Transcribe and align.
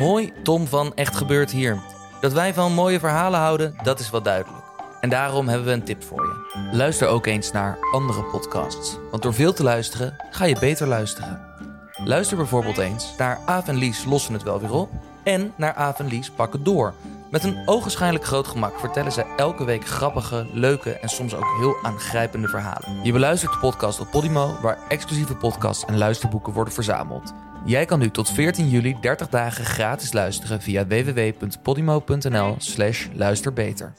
Hoi, 0.00 0.32
Tom 0.42 0.66
van 0.66 0.94
Echt 0.94 1.16
Gebeurd 1.16 1.50
hier. 1.50 1.78
Dat 2.20 2.32
wij 2.32 2.54
van 2.54 2.72
mooie 2.72 2.98
verhalen 2.98 3.40
houden, 3.40 3.74
dat 3.82 4.00
is 4.00 4.10
wel 4.10 4.22
duidelijk. 4.22 4.64
En 5.00 5.08
daarom 5.10 5.48
hebben 5.48 5.66
we 5.66 5.72
een 5.72 5.84
tip 5.84 6.02
voor 6.02 6.22
je. 6.22 6.68
Luister 6.76 7.08
ook 7.08 7.26
eens 7.26 7.52
naar 7.52 7.78
andere 7.92 8.22
podcasts. 8.22 8.96
Want 9.10 9.22
door 9.22 9.34
veel 9.34 9.52
te 9.52 9.62
luisteren, 9.62 10.16
ga 10.30 10.44
je 10.44 10.58
beter 10.60 10.86
luisteren. 10.86 11.40
Luister 12.04 12.36
bijvoorbeeld 12.36 12.78
eens 12.78 13.14
naar 13.18 13.38
Aaf 13.46 13.68
en 13.68 13.74
Lies 13.74 14.04
lossen 14.04 14.32
het 14.32 14.42
wel 14.42 14.60
weer 14.60 14.72
op... 14.72 14.90
en 15.22 15.52
naar 15.56 15.74
Aaf 15.74 15.98
en 15.98 16.06
Lies 16.06 16.30
pakken 16.30 16.64
door... 16.64 16.94
Met 17.30 17.44
een 17.44 17.62
ogenschijnlijk 17.66 18.24
groot 18.24 18.46
gemak 18.46 18.78
vertellen 18.78 19.12
ze 19.12 19.34
elke 19.36 19.64
week 19.64 19.86
grappige, 19.86 20.46
leuke 20.52 20.90
en 20.92 21.08
soms 21.08 21.34
ook 21.34 21.56
heel 21.58 21.76
aangrijpende 21.82 22.48
verhalen. 22.48 23.00
Je 23.02 23.12
beluistert 23.12 23.52
de 23.52 23.58
podcast 23.58 24.00
op 24.00 24.10
Podimo, 24.10 24.56
waar 24.62 24.78
exclusieve 24.88 25.34
podcasts 25.34 25.84
en 25.84 25.98
luisterboeken 25.98 26.52
worden 26.52 26.74
verzameld. 26.74 27.32
Jij 27.64 27.84
kan 27.84 27.98
nu 27.98 28.10
tot 28.10 28.30
14 28.30 28.68
juli 28.68 28.96
30 29.00 29.28
dagen 29.28 29.64
gratis 29.64 30.12
luisteren 30.12 30.60
via 30.60 30.86
www.podimo.nl 30.86 32.54
slash 32.58 33.06
luisterbeter. 33.14 33.92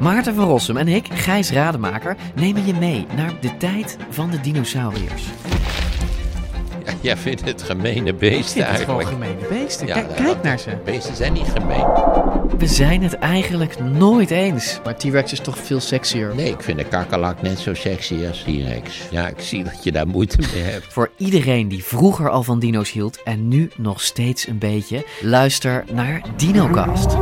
Maarten 0.00 0.34
van 0.34 0.44
Rossum 0.44 0.76
en 0.76 0.88
ik, 0.88 1.06
Gijs 1.12 1.50
Rademaker, 1.50 2.16
nemen 2.34 2.66
je 2.66 2.74
mee 2.74 3.06
naar 3.16 3.40
de 3.40 3.56
tijd 3.56 3.96
van 4.10 4.30
de 4.30 4.40
dinosauriërs. 4.40 5.24
Ja, 6.90 6.96
jij 7.08 7.16
vindt 7.16 7.44
het 7.44 7.62
gemene 7.62 8.14
beesten 8.14 8.66
Het 8.66 8.80
gewoon 8.80 9.00
eigenlijk. 9.00 9.30
gemene 9.48 9.62
beesten. 9.62 9.86
Ja, 9.86 9.94
Kijk, 9.94 10.08
dat- 10.08 10.16
kijk 10.26 10.42
naar 10.42 10.58
ze. 10.58 10.70
Beesten 10.84 11.16
zijn 11.16 11.32
niet 11.32 11.48
gemeen. 11.58 11.84
We 12.58 12.66
zijn 12.66 13.02
het 13.02 13.14
eigenlijk 13.14 13.80
nooit 13.80 14.30
eens. 14.30 14.80
Maar 14.84 14.96
T-Rex 14.96 15.32
is 15.32 15.40
toch 15.40 15.58
veel 15.58 15.80
sexier. 15.80 16.32
Nee, 16.34 16.50
ik 16.50 16.62
vind 16.62 16.78
een 16.78 16.88
kakkerlak 16.88 17.42
net 17.42 17.58
zo 17.58 17.74
sexy 17.74 18.14
als 18.28 18.42
T-Rex. 18.42 19.00
Ja, 19.10 19.28
ik 19.28 19.40
zie 19.40 19.64
dat 19.64 19.84
je 19.84 19.92
daar 19.92 20.06
moeite 20.06 20.36
mee 20.54 20.62
hebt. 20.62 20.86
Voor 20.92 21.10
iedereen 21.16 21.68
die 21.68 21.84
vroeger 21.84 22.30
al 22.30 22.42
van 22.42 22.58
dino's 22.58 22.92
hield 22.92 23.22
en 23.22 23.48
nu 23.48 23.70
nog 23.76 24.00
steeds 24.00 24.46
een 24.46 24.58
beetje, 24.58 25.06
luister 25.20 25.84
naar 25.92 26.20
DinoCast. 26.36 27.16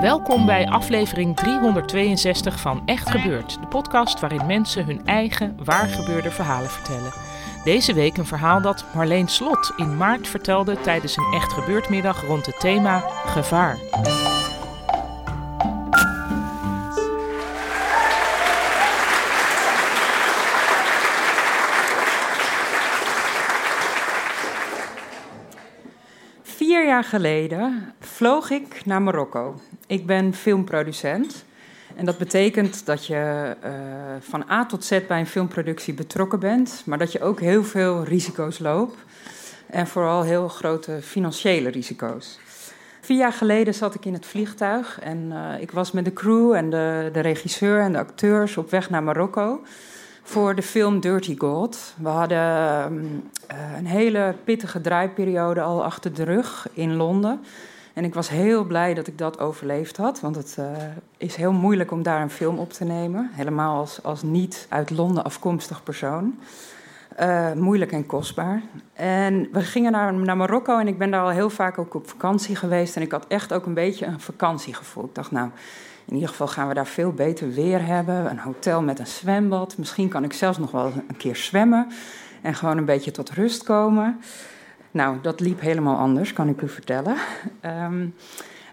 Welkom 0.00 0.46
bij 0.46 0.68
aflevering 0.68 1.36
362 1.36 2.60
van 2.60 2.82
Echt 2.84 3.10
Gebeurd, 3.10 3.60
de 3.60 3.66
podcast 3.66 4.20
waarin 4.20 4.46
mensen 4.46 4.84
hun 4.84 5.06
eigen 5.06 5.56
waargebeurde 5.64 6.30
verhalen 6.30 6.70
vertellen. 6.70 7.12
Deze 7.64 7.94
week 7.94 8.16
een 8.16 8.26
verhaal 8.26 8.62
dat 8.62 8.84
Marleen 8.94 9.28
Slot 9.28 9.72
in 9.76 9.96
maart 9.96 10.28
vertelde 10.28 10.80
tijdens 10.80 11.16
een 11.16 11.32
Echt 11.34 11.52
Gebeurd 11.52 11.88
middag 11.88 12.26
rond 12.26 12.46
het 12.46 12.60
thema 12.60 12.98
gevaar. 13.26 13.78
Vier 26.42 26.86
jaar 26.86 27.04
geleden 27.04 27.94
vloog 28.00 28.50
ik 28.50 28.84
naar 28.84 29.02
Marokko. 29.02 29.54
Ik 29.88 30.06
ben 30.06 30.34
filmproducent. 30.34 31.44
En 31.96 32.04
dat 32.04 32.18
betekent 32.18 32.86
dat 32.86 33.06
je 33.06 33.54
eh, 33.60 33.72
van 34.20 34.44
A 34.50 34.66
tot 34.66 34.84
Z 34.84 35.00
bij 35.08 35.20
een 35.20 35.26
filmproductie 35.26 35.94
betrokken 35.94 36.40
bent, 36.40 36.82
maar 36.86 36.98
dat 36.98 37.12
je 37.12 37.20
ook 37.20 37.40
heel 37.40 37.64
veel 37.64 38.04
risico's 38.04 38.58
loopt. 38.58 38.96
En 39.66 39.86
vooral 39.86 40.22
heel 40.22 40.48
grote 40.48 40.98
financiële 41.02 41.68
risico's. 41.68 42.38
Vier 43.00 43.18
jaar 43.18 43.32
geleden 43.32 43.74
zat 43.74 43.94
ik 43.94 44.04
in 44.04 44.12
het 44.12 44.26
vliegtuig 44.26 45.00
en 45.00 45.32
eh, 45.32 45.62
ik 45.62 45.70
was 45.70 45.92
met 45.92 46.04
de 46.04 46.12
crew 46.12 46.52
en 46.52 46.70
de, 46.70 47.10
de 47.12 47.20
regisseur 47.20 47.80
en 47.80 47.92
de 47.92 47.98
acteurs 47.98 48.56
op 48.56 48.70
weg 48.70 48.90
naar 48.90 49.02
Marokko 49.02 49.60
voor 50.22 50.54
de 50.54 50.62
film 50.62 51.00
Dirty 51.00 51.34
Gold. 51.38 51.94
We 51.96 52.08
hadden 52.08 52.38
ehm, 52.38 53.04
eh, 53.46 53.56
een 53.78 53.86
hele 53.86 54.34
pittige 54.44 54.80
draaiperiode 54.80 55.60
al 55.60 55.84
achter 55.84 56.14
de 56.14 56.22
rug 56.22 56.68
in 56.72 56.96
Londen. 56.96 57.40
En 57.98 58.04
ik 58.04 58.14
was 58.14 58.28
heel 58.28 58.64
blij 58.64 58.94
dat 58.94 59.06
ik 59.06 59.18
dat 59.18 59.38
overleefd 59.38 59.96
had, 59.96 60.20
want 60.20 60.36
het 60.36 60.56
eh, 60.58 60.66
is 61.16 61.36
heel 61.36 61.52
moeilijk 61.52 61.90
om 61.90 62.02
daar 62.02 62.22
een 62.22 62.30
film 62.30 62.58
op 62.58 62.72
te 62.72 62.84
nemen. 62.84 63.30
Helemaal 63.32 63.78
als, 63.78 64.02
als 64.02 64.22
niet 64.22 64.66
uit 64.68 64.90
Londen 64.90 65.24
afkomstig 65.24 65.82
persoon. 65.82 66.38
Eh, 67.16 67.52
moeilijk 67.52 67.92
en 67.92 68.06
kostbaar. 68.06 68.62
En 68.92 69.48
we 69.52 69.60
gingen 69.60 69.92
naar, 69.92 70.14
naar 70.14 70.36
Marokko 70.36 70.78
en 70.78 70.88
ik 70.88 70.98
ben 70.98 71.10
daar 71.10 71.22
al 71.22 71.28
heel 71.28 71.50
vaak 71.50 71.78
ook 71.78 71.94
op 71.94 72.08
vakantie 72.08 72.56
geweest. 72.56 72.96
En 72.96 73.02
ik 73.02 73.12
had 73.12 73.26
echt 73.26 73.52
ook 73.52 73.66
een 73.66 73.74
beetje 73.74 74.06
een 74.06 74.20
vakantiegevoel. 74.20 75.04
Ik 75.04 75.14
dacht, 75.14 75.30
nou, 75.30 75.50
in 76.04 76.14
ieder 76.14 76.28
geval 76.28 76.46
gaan 76.46 76.68
we 76.68 76.74
daar 76.74 76.86
veel 76.86 77.12
beter 77.12 77.52
weer 77.52 77.86
hebben. 77.86 78.30
Een 78.30 78.38
hotel 78.38 78.82
met 78.82 78.98
een 78.98 79.06
zwembad. 79.06 79.78
Misschien 79.78 80.08
kan 80.08 80.24
ik 80.24 80.32
zelfs 80.32 80.58
nog 80.58 80.70
wel 80.70 80.92
een 81.08 81.16
keer 81.16 81.36
zwemmen. 81.36 81.88
En 82.42 82.54
gewoon 82.54 82.78
een 82.78 82.84
beetje 82.84 83.10
tot 83.10 83.30
rust 83.30 83.62
komen. 83.62 84.20
Nou, 84.90 85.16
dat 85.22 85.40
liep 85.40 85.60
helemaal 85.60 85.96
anders, 85.96 86.32
kan 86.32 86.48
ik 86.48 86.62
u 86.62 86.68
vertellen. 86.68 87.16
Ehm, 87.60 88.06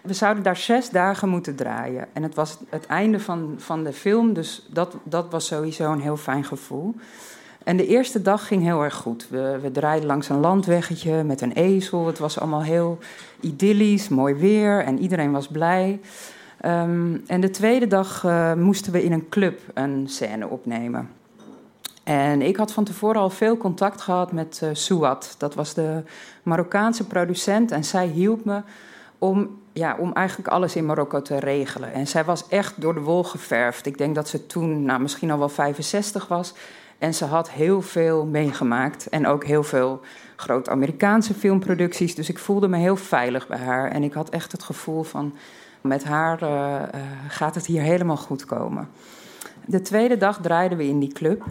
we 0.02 0.12
zouden 0.12 0.42
daar 0.42 0.56
zes 0.56 0.90
dagen 0.90 1.28
moeten 1.28 1.54
draaien. 1.54 2.06
En 2.12 2.22
het 2.22 2.34
was 2.34 2.58
het 2.68 2.86
einde 2.86 3.20
van, 3.20 3.54
van 3.56 3.84
de 3.84 3.92
film, 3.92 4.32
dus 4.32 4.66
dat, 4.70 4.96
dat 5.02 5.30
was 5.30 5.46
sowieso 5.46 5.92
een 5.92 6.00
heel 6.00 6.16
fijn 6.16 6.44
gevoel. 6.44 6.94
En 7.64 7.76
de 7.76 7.86
eerste 7.86 8.22
dag 8.22 8.46
ging 8.46 8.62
heel 8.62 8.82
erg 8.82 8.94
goed. 8.94 9.28
We, 9.30 9.58
we 9.62 9.70
draaiden 9.70 10.06
langs 10.06 10.28
een 10.28 10.40
landweggetje 10.40 11.24
met 11.24 11.40
een 11.40 11.52
ezel. 11.52 12.06
Het 12.06 12.18
was 12.18 12.40
allemaal 12.40 12.62
heel 12.62 12.98
idyllisch, 13.40 14.08
mooi 14.08 14.34
weer 14.34 14.84
en 14.84 14.98
iedereen 14.98 15.32
was 15.32 15.48
blij. 15.48 16.00
Ehm, 16.60 17.16
en 17.26 17.40
de 17.40 17.50
tweede 17.50 17.86
dag 17.86 18.24
eh, 18.24 18.52
moesten 18.52 18.92
we 18.92 19.04
in 19.04 19.12
een 19.12 19.28
club 19.28 19.60
een 19.74 20.04
scène 20.08 20.48
opnemen. 20.48 21.08
En 22.06 22.42
ik 22.42 22.56
had 22.56 22.72
van 22.72 22.84
tevoren 22.84 23.20
al 23.20 23.30
veel 23.30 23.56
contact 23.56 24.00
gehad 24.00 24.32
met 24.32 24.62
uh. 24.62 25.34
Dat 25.38 25.54
was 25.54 25.74
de 25.74 26.02
Marokkaanse 26.42 27.06
producent. 27.06 27.70
En 27.70 27.84
zij 27.84 28.06
hielp 28.06 28.44
me 28.44 28.62
om, 29.18 29.60
ja, 29.72 29.96
om 29.98 30.12
eigenlijk 30.12 30.48
alles 30.48 30.76
in 30.76 30.86
Marokko 30.86 31.22
te 31.22 31.38
regelen. 31.38 31.92
En 31.92 32.06
zij 32.06 32.24
was 32.24 32.48
echt 32.48 32.80
door 32.80 32.94
de 32.94 33.00
wol 33.00 33.24
geverfd. 33.24 33.86
Ik 33.86 33.98
denk 33.98 34.14
dat 34.14 34.28
ze 34.28 34.46
toen 34.46 34.82
nou, 34.82 35.00
misschien 35.00 35.30
al 35.30 35.38
wel 35.38 35.48
65 35.48 36.28
was. 36.28 36.54
En 36.98 37.14
ze 37.14 37.24
had 37.24 37.50
heel 37.50 37.82
veel 37.82 38.24
meegemaakt. 38.24 39.08
En 39.08 39.26
ook 39.26 39.44
heel 39.44 39.62
veel 39.62 40.00
grote 40.36 40.70
Amerikaanse 40.70 41.34
filmproducties. 41.34 42.14
Dus 42.14 42.28
ik 42.28 42.38
voelde 42.38 42.68
me 42.68 42.76
heel 42.76 42.96
veilig 42.96 43.46
bij 43.46 43.58
haar. 43.58 43.90
En 43.90 44.02
ik 44.02 44.12
had 44.12 44.28
echt 44.28 44.52
het 44.52 44.62
gevoel 44.62 45.02
van... 45.02 45.34
met 45.80 46.04
haar 46.04 46.42
uh, 46.42 46.48
uh, 46.48 47.00
gaat 47.28 47.54
het 47.54 47.66
hier 47.66 47.82
helemaal 47.82 48.16
goed 48.16 48.44
komen. 48.44 48.88
De 49.64 49.80
tweede 49.80 50.16
dag 50.16 50.40
draaiden 50.40 50.78
we 50.78 50.84
in 50.84 50.98
die 50.98 51.12
club. 51.12 51.44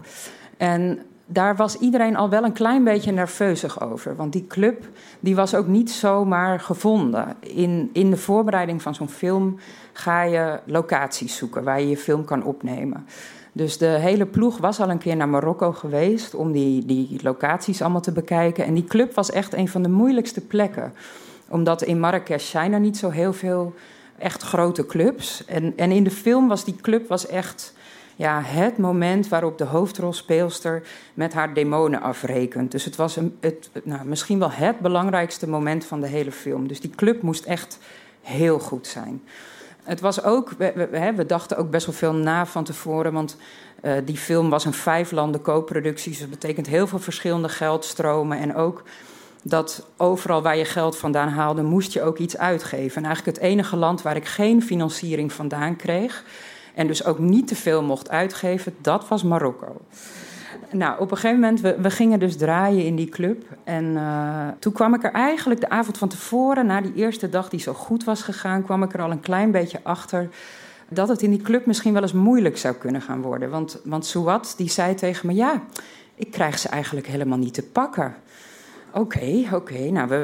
En 0.57 0.99
daar 1.25 1.55
was 1.55 1.77
iedereen 1.77 2.15
al 2.15 2.29
wel 2.29 2.43
een 2.43 2.53
klein 2.53 2.83
beetje 2.83 3.11
nerveusig 3.11 3.81
over. 3.81 4.15
Want 4.15 4.33
die 4.33 4.47
club 4.47 4.87
die 5.19 5.35
was 5.35 5.55
ook 5.55 5.67
niet 5.67 5.91
zomaar 5.91 6.59
gevonden. 6.59 7.35
In, 7.39 7.89
in 7.93 8.09
de 8.09 8.17
voorbereiding 8.17 8.81
van 8.81 8.95
zo'n 8.95 9.09
film 9.09 9.59
ga 9.93 10.21
je 10.21 10.59
locaties 10.65 11.37
zoeken 11.37 11.63
waar 11.63 11.79
je 11.79 11.89
je 11.89 11.97
film 11.97 12.25
kan 12.25 12.43
opnemen. 12.43 13.05
Dus 13.51 13.77
de 13.77 13.85
hele 13.85 14.25
ploeg 14.25 14.57
was 14.57 14.79
al 14.79 14.89
een 14.89 14.97
keer 14.97 15.15
naar 15.15 15.29
Marokko 15.29 15.71
geweest 15.71 16.35
om 16.35 16.51
die, 16.51 16.85
die 16.85 17.19
locaties 17.23 17.81
allemaal 17.81 18.01
te 18.01 18.11
bekijken. 18.11 18.65
En 18.65 18.73
die 18.73 18.83
club 18.83 19.13
was 19.13 19.31
echt 19.31 19.53
een 19.53 19.67
van 19.67 19.83
de 19.83 19.89
moeilijkste 19.89 20.41
plekken. 20.41 20.93
Omdat 21.49 21.81
in 21.81 21.99
Marrakesh 21.99 22.49
zijn 22.49 22.73
er 22.73 22.79
niet 22.79 22.97
zo 22.97 23.09
heel 23.09 23.33
veel 23.33 23.73
echt 24.17 24.43
grote 24.43 24.85
clubs. 24.85 25.45
En, 25.45 25.73
en 25.77 25.91
in 25.91 26.03
de 26.03 26.11
film 26.11 26.47
was 26.47 26.65
die 26.65 26.75
club 26.81 27.07
was 27.07 27.27
echt 27.27 27.73
ja, 28.15 28.41
het 28.41 28.77
moment 28.77 29.27
waarop 29.27 29.57
de 29.57 29.63
hoofdrolspeelster 29.63 30.83
met 31.13 31.33
haar 31.33 31.53
demonen 31.53 32.01
afrekent. 32.01 32.71
Dus 32.71 32.85
het 32.85 32.95
was 32.95 33.15
een, 33.15 33.37
het, 33.39 33.69
nou, 33.83 34.05
misschien 34.05 34.39
wel 34.39 34.51
het 34.51 34.79
belangrijkste 34.79 35.47
moment 35.47 35.85
van 35.85 36.01
de 36.01 36.07
hele 36.07 36.31
film. 36.31 36.67
Dus 36.67 36.79
die 36.79 36.95
club 36.95 37.21
moest 37.21 37.45
echt 37.45 37.79
heel 38.21 38.59
goed 38.59 38.87
zijn. 38.87 39.21
Het 39.83 39.99
was 39.99 40.23
ook, 40.23 40.51
we, 40.57 40.87
we, 41.15 41.25
dachten 41.25 41.57
ook 41.57 41.69
best 41.69 41.85
wel 41.85 41.95
veel 41.95 42.13
na 42.13 42.45
van 42.45 42.63
tevoren, 42.63 43.13
want 43.13 43.37
uh, 43.81 43.93
die 44.05 44.17
film 44.17 44.49
was 44.49 44.65
een 44.65 44.73
vijf 44.73 45.11
landen 45.11 45.41
co-productie. 45.41 46.11
Dus 46.11 46.19
dat 46.19 46.29
betekent 46.29 46.67
heel 46.67 46.87
veel 46.87 46.99
verschillende 46.99 47.49
geldstromen. 47.49 48.39
En 48.39 48.55
ook 48.55 48.83
dat 49.43 49.87
overal 49.97 50.41
waar 50.41 50.57
je 50.57 50.65
geld 50.65 50.97
vandaan 50.97 51.29
haalde, 51.29 51.63
moest 51.63 51.93
je 51.93 52.01
ook 52.01 52.17
iets 52.17 52.37
uitgeven. 52.37 52.97
En 52.97 53.05
eigenlijk 53.05 53.37
het 53.37 53.47
enige 53.47 53.75
land 53.75 54.01
waar 54.01 54.15
ik 54.15 54.25
geen 54.25 54.63
financiering 54.63 55.33
vandaan 55.33 55.75
kreeg, 55.75 56.23
en 56.75 56.87
dus 56.87 57.05
ook 57.05 57.19
niet 57.19 57.47
te 57.47 57.55
veel 57.55 57.83
mocht 57.83 58.09
uitgeven, 58.09 58.75
dat 58.81 59.07
was 59.07 59.23
Marokko. 59.23 59.81
Nou, 60.71 60.99
op 60.99 61.11
een 61.11 61.17
gegeven 61.17 61.39
moment, 61.39 61.61
we, 61.61 61.75
we 61.81 61.89
gingen 61.89 62.19
dus 62.19 62.37
draaien 62.37 62.85
in 62.85 62.95
die 62.95 63.09
club. 63.09 63.43
En 63.63 63.85
uh, 63.85 64.47
toen 64.59 64.73
kwam 64.73 64.93
ik 64.93 65.03
er 65.03 65.11
eigenlijk 65.11 65.59
de 65.59 65.69
avond 65.69 65.97
van 65.97 66.07
tevoren, 66.07 66.65
na 66.65 66.81
die 66.81 66.93
eerste 66.95 67.29
dag 67.29 67.49
die 67.49 67.59
zo 67.59 67.73
goed 67.73 68.03
was 68.03 68.21
gegaan, 68.21 68.63
kwam 68.63 68.83
ik 68.83 68.93
er 68.93 69.01
al 69.01 69.11
een 69.11 69.19
klein 69.19 69.51
beetje 69.51 69.79
achter 69.83 70.29
dat 70.89 71.07
het 71.07 71.21
in 71.21 71.29
die 71.29 71.41
club 71.41 71.65
misschien 71.65 71.93
wel 71.93 72.01
eens 72.01 72.13
moeilijk 72.13 72.57
zou 72.57 72.75
kunnen 72.75 73.01
gaan 73.01 73.21
worden. 73.21 73.49
Want, 73.49 73.79
want 73.83 74.05
Suat, 74.05 74.53
die 74.57 74.69
zei 74.69 74.95
tegen 74.95 75.27
me, 75.27 75.33
ja, 75.33 75.63
ik 76.15 76.31
krijg 76.31 76.59
ze 76.59 76.69
eigenlijk 76.69 77.07
helemaal 77.07 77.37
niet 77.37 77.53
te 77.53 77.63
pakken. 77.63 78.15
Oké, 78.97 79.47
oké. 79.53 79.79
Nou, 79.79 80.07
we, 80.07 80.15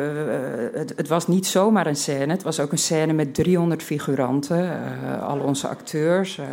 het, 0.73 0.94
het, 0.95 1.07
was 1.07 1.27
niet 1.27 1.47
zomaar 1.47 1.88
een 1.88 1.95
scène. 1.95 2.31
Het 2.31 2.44
was 2.44 2.59
ook 2.59 2.71
een 2.71 2.77
scène 2.77 3.13
met 3.13 3.33
300 3.33 3.83
figuranten, 3.83 4.63
uh, 5.03 5.27
al 5.27 5.39
onze 5.39 5.68
acteurs. 5.68 6.38
Uh, 6.38 6.45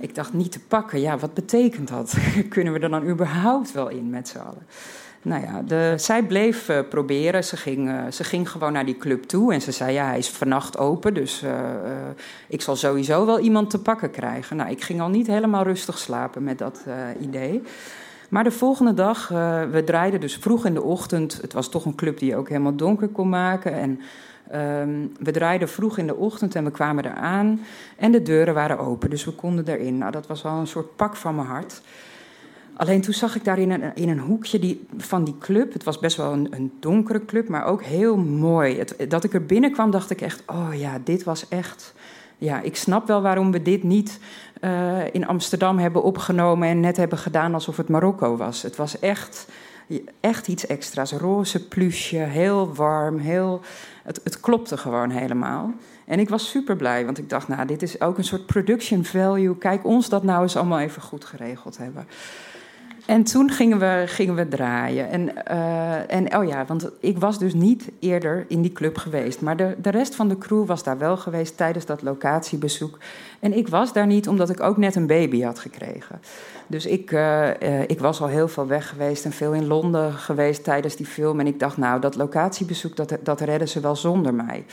ik 0.00 0.14
dacht 0.14 0.32
niet 0.32 0.52
te 0.52 0.60
pakken. 0.60 1.00
Ja, 1.00 1.18
wat 1.18 1.34
betekent 1.34 1.88
dat? 1.88 2.14
Kunnen 2.48 2.72
we 2.72 2.78
er 2.78 2.90
dan 2.90 3.08
überhaupt 3.08 3.72
wel 3.72 3.88
in 3.88 4.10
met 4.10 4.28
z'n 4.28 4.38
allen? 4.38 4.66
Nou 5.22 5.42
ja, 5.42 5.62
de, 5.62 5.94
zij 5.96 6.22
bleef 6.22 6.68
uh, 6.68 6.78
proberen. 6.88 7.44
Ze 7.44 7.56
ging, 7.56 7.90
ze 8.10 8.24
ging 8.24 8.50
gewoon 8.50 8.72
naar 8.72 8.86
die 8.86 8.96
club 8.96 9.22
toe 9.22 9.52
en 9.52 9.60
ze 9.60 9.72
zei: 9.72 9.92
Ja, 9.92 10.06
hij 10.06 10.18
is 10.18 10.28
vannacht 10.28 10.78
open, 10.78 11.14
dus 11.14 11.44
ik 12.48 12.62
zal 12.62 12.76
sowieso 12.76 13.26
wel 13.26 13.38
iemand 13.38 13.70
te 13.70 13.78
pakken 13.78 14.10
krijgen. 14.10 14.56
Nou, 14.56 14.70
ik 14.70 14.82
ging 14.82 15.00
al 15.00 15.08
niet 15.08 15.26
helemaal 15.26 15.62
rustig 15.62 15.98
slapen 15.98 16.44
met 16.44 16.58
dat 16.58 16.84
idee. 17.20 17.62
Maar 18.32 18.44
de 18.44 18.50
volgende 18.50 18.94
dag, 18.94 19.28
we 19.70 19.82
draaiden 19.84 20.20
dus 20.20 20.36
vroeg 20.36 20.66
in 20.66 20.74
de 20.74 20.82
ochtend. 20.82 21.38
Het 21.40 21.52
was 21.52 21.68
toch 21.68 21.84
een 21.84 21.94
club 21.94 22.18
die 22.18 22.28
je 22.28 22.36
ook 22.36 22.48
helemaal 22.48 22.76
donker 22.76 23.08
kon 23.08 23.28
maken. 23.28 23.72
En 23.72 24.00
um, 24.80 25.12
we 25.18 25.30
draaiden 25.30 25.68
vroeg 25.68 25.98
in 25.98 26.06
de 26.06 26.16
ochtend 26.16 26.54
en 26.54 26.64
we 26.64 26.70
kwamen 26.70 27.04
eraan. 27.04 27.60
En 27.96 28.12
de 28.12 28.22
deuren 28.22 28.54
waren 28.54 28.78
open, 28.78 29.10
dus 29.10 29.24
we 29.24 29.30
konden 29.30 29.68
erin. 29.68 29.98
Nou, 29.98 30.12
dat 30.12 30.26
was 30.26 30.42
wel 30.42 30.52
een 30.52 30.66
soort 30.66 30.96
pak 30.96 31.16
van 31.16 31.34
mijn 31.34 31.46
hart. 31.46 31.80
Alleen 32.76 33.00
toen 33.00 33.14
zag 33.14 33.36
ik 33.36 33.44
daar 33.44 33.58
in 33.58 33.70
een, 33.70 33.94
in 33.94 34.08
een 34.08 34.18
hoekje 34.18 34.58
die, 34.58 34.86
van 34.96 35.24
die 35.24 35.38
club. 35.38 35.72
Het 35.72 35.84
was 35.84 35.98
best 35.98 36.16
wel 36.16 36.32
een, 36.32 36.46
een 36.50 36.72
donkere 36.80 37.24
club, 37.24 37.48
maar 37.48 37.64
ook 37.64 37.82
heel 37.82 38.16
mooi. 38.16 38.78
Het, 38.78 38.96
dat 39.08 39.24
ik 39.24 39.34
er 39.34 39.46
binnenkwam, 39.46 39.90
dacht 39.90 40.10
ik 40.10 40.20
echt: 40.20 40.42
oh 40.46 40.68
ja, 40.72 40.98
dit 41.04 41.24
was 41.24 41.48
echt. 41.48 41.94
Ja, 42.38 42.60
ik 42.60 42.76
snap 42.76 43.06
wel 43.06 43.22
waarom 43.22 43.52
we 43.52 43.62
dit 43.62 43.82
niet 43.82 44.18
uh, 44.64 45.14
in 45.14 45.26
Amsterdam 45.26 45.78
hebben 45.78 46.02
opgenomen 46.02 46.68
en 46.68 46.80
net 46.80 46.96
hebben 46.96 47.18
gedaan 47.18 47.54
alsof 47.54 47.76
het 47.76 47.88
Marokko 47.88 48.36
was. 48.36 48.62
Het 48.62 48.76
was 48.76 48.98
echt, 48.98 49.48
echt 50.20 50.48
iets 50.48 50.66
extra's. 50.66 51.12
Roze 51.12 51.68
plusje, 51.68 52.16
heel 52.16 52.74
warm, 52.74 53.18
heel. 53.18 53.60
Het, 54.02 54.20
het 54.24 54.40
klopte 54.40 54.76
gewoon 54.76 55.10
helemaal. 55.10 55.72
En 56.04 56.18
ik 56.18 56.28
was 56.28 56.48
super 56.48 56.76
blij, 56.76 57.04
want 57.04 57.18
ik 57.18 57.28
dacht, 57.28 57.48
nou, 57.48 57.66
dit 57.66 57.82
is 57.82 58.00
ook 58.00 58.18
een 58.18 58.24
soort 58.24 58.46
production 58.46 59.04
value. 59.04 59.58
Kijk 59.58 59.84
ons 59.84 60.08
dat 60.08 60.22
nou 60.22 60.42
eens 60.42 60.56
allemaal 60.56 60.80
even 60.80 61.02
goed 61.02 61.24
geregeld 61.24 61.78
hebben. 61.78 62.06
En 63.12 63.24
toen 63.24 63.50
gingen 63.50 63.78
we, 63.78 64.04
gingen 64.06 64.34
we 64.34 64.48
draaien. 64.48 65.10
En, 65.10 65.32
uh, 65.50 66.12
en 66.12 66.36
oh 66.36 66.48
ja, 66.48 66.64
want 66.66 66.90
ik 67.00 67.18
was 67.18 67.38
dus 67.38 67.54
niet 67.54 67.90
eerder 68.00 68.44
in 68.48 68.62
die 68.62 68.72
club 68.72 68.98
geweest. 68.98 69.40
Maar 69.40 69.56
de, 69.56 69.76
de 69.82 69.90
rest 69.90 70.14
van 70.14 70.28
de 70.28 70.38
crew 70.38 70.66
was 70.66 70.82
daar 70.82 70.98
wel 70.98 71.16
geweest 71.16 71.56
tijdens 71.56 71.86
dat 71.86 72.02
locatiebezoek. 72.02 72.98
En 73.40 73.56
ik 73.56 73.68
was 73.68 73.92
daar 73.92 74.06
niet 74.06 74.28
omdat 74.28 74.50
ik 74.50 74.60
ook 74.60 74.76
net 74.76 74.96
een 74.96 75.06
baby 75.06 75.42
had 75.42 75.58
gekregen. 75.58 76.20
Dus 76.66 76.86
ik, 76.86 77.10
uh, 77.10 77.48
uh, 77.62 77.80
ik 77.80 78.00
was 78.00 78.20
al 78.20 78.28
heel 78.28 78.48
veel 78.48 78.66
weg 78.66 78.88
geweest 78.88 79.24
en 79.24 79.32
veel 79.32 79.52
in 79.52 79.66
Londen 79.66 80.12
geweest 80.12 80.64
tijdens 80.64 80.96
die 80.96 81.06
film. 81.06 81.40
En 81.40 81.46
ik 81.46 81.58
dacht, 81.58 81.76
nou, 81.76 82.00
dat 82.00 82.16
locatiebezoek, 82.16 82.96
dat, 82.96 83.16
dat 83.22 83.40
redden 83.40 83.68
ze 83.68 83.80
wel 83.80 83.96
zonder 83.96 84.34
mij. 84.34 84.64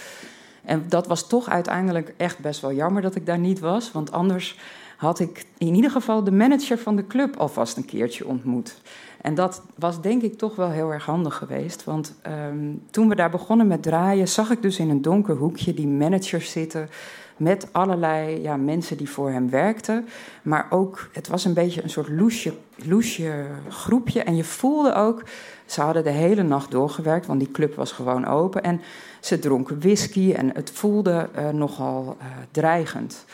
En 0.63 0.85
dat 0.87 1.07
was 1.07 1.27
toch 1.27 1.49
uiteindelijk 1.49 2.13
echt 2.17 2.39
best 2.39 2.61
wel 2.61 2.73
jammer 2.73 3.01
dat 3.01 3.15
ik 3.15 3.25
daar 3.25 3.39
niet 3.39 3.59
was. 3.59 3.91
Want 3.91 4.11
anders 4.11 4.57
had 4.99 5.19
ik 5.19 5.45
in 5.57 5.75
ieder 5.75 5.91
geval 5.91 6.23
de 6.23 6.31
manager 6.31 6.77
van 6.77 6.95
de 6.95 7.07
club 7.07 7.35
alvast 7.37 7.77
een 7.77 7.85
keertje 7.85 8.27
ontmoet. 8.27 8.81
En 9.21 9.35
dat 9.35 9.61
was 9.75 10.01
denk 10.01 10.21
ik 10.21 10.37
toch 10.37 10.55
wel 10.55 10.69
heel 10.69 10.91
erg 10.91 11.05
handig 11.05 11.35
geweest. 11.35 11.83
Want 11.83 12.15
um, 12.49 12.81
toen 12.91 13.09
we 13.09 13.15
daar 13.15 13.29
begonnen 13.29 13.67
met 13.67 13.83
draaien, 13.83 14.27
zag 14.27 14.51
ik 14.51 14.61
dus 14.61 14.79
in 14.79 14.89
een 14.89 15.01
donker 15.01 15.35
hoekje 15.35 15.73
die 15.73 15.87
managers 15.87 16.51
zitten. 16.51 16.89
Met 17.37 17.67
allerlei 17.71 18.41
ja, 18.41 18.57
mensen 18.57 18.97
die 18.97 19.09
voor 19.09 19.31
hem 19.31 19.49
werkten. 19.49 20.07
Maar 20.41 20.67
ook, 20.69 21.09
het 21.13 21.27
was 21.27 21.45
een 21.45 21.53
beetje 21.53 21.83
een 21.83 21.89
soort 21.89 22.09
loesje, 22.09 22.53
loesje 22.75 23.45
groepje. 23.69 24.23
En 24.23 24.35
je 24.35 24.43
voelde 24.43 24.93
ook, 24.93 25.23
ze 25.65 25.81
hadden 25.81 26.03
de 26.03 26.09
hele 26.09 26.43
nacht 26.43 26.71
doorgewerkt, 26.71 27.25
want 27.25 27.39
die 27.39 27.51
club 27.51 27.75
was 27.75 27.91
gewoon 27.91 28.25
open. 28.25 28.63
En 28.63 28.81
ze 29.19 29.39
dronken 29.39 29.79
whisky 29.79 30.33
en 30.33 30.51
het 30.53 30.71
voelde 30.71 31.29
uh, 31.37 31.49
nogal 31.49 32.17
uh, 32.21 32.25
dreigend. 32.51 33.25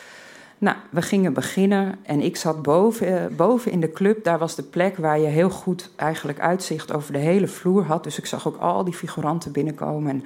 Nou, 0.58 0.76
we 0.90 1.02
gingen 1.02 1.32
beginnen 1.32 1.98
en 2.02 2.20
ik 2.20 2.36
zat 2.36 2.62
boven, 2.62 3.20
eh, 3.20 3.36
boven 3.36 3.72
in 3.72 3.80
de 3.80 3.92
club. 3.92 4.24
Daar 4.24 4.38
was 4.38 4.54
de 4.54 4.62
plek 4.62 4.96
waar 4.96 5.18
je 5.18 5.26
heel 5.26 5.50
goed 5.50 5.90
eigenlijk 5.96 6.40
uitzicht 6.40 6.92
over 6.92 7.12
de 7.12 7.18
hele 7.18 7.48
vloer 7.48 7.84
had. 7.84 8.04
Dus 8.04 8.18
ik 8.18 8.26
zag 8.26 8.48
ook 8.48 8.56
al 8.56 8.84
die 8.84 8.94
figuranten 8.94 9.52
binnenkomen. 9.52 10.10
En 10.10 10.24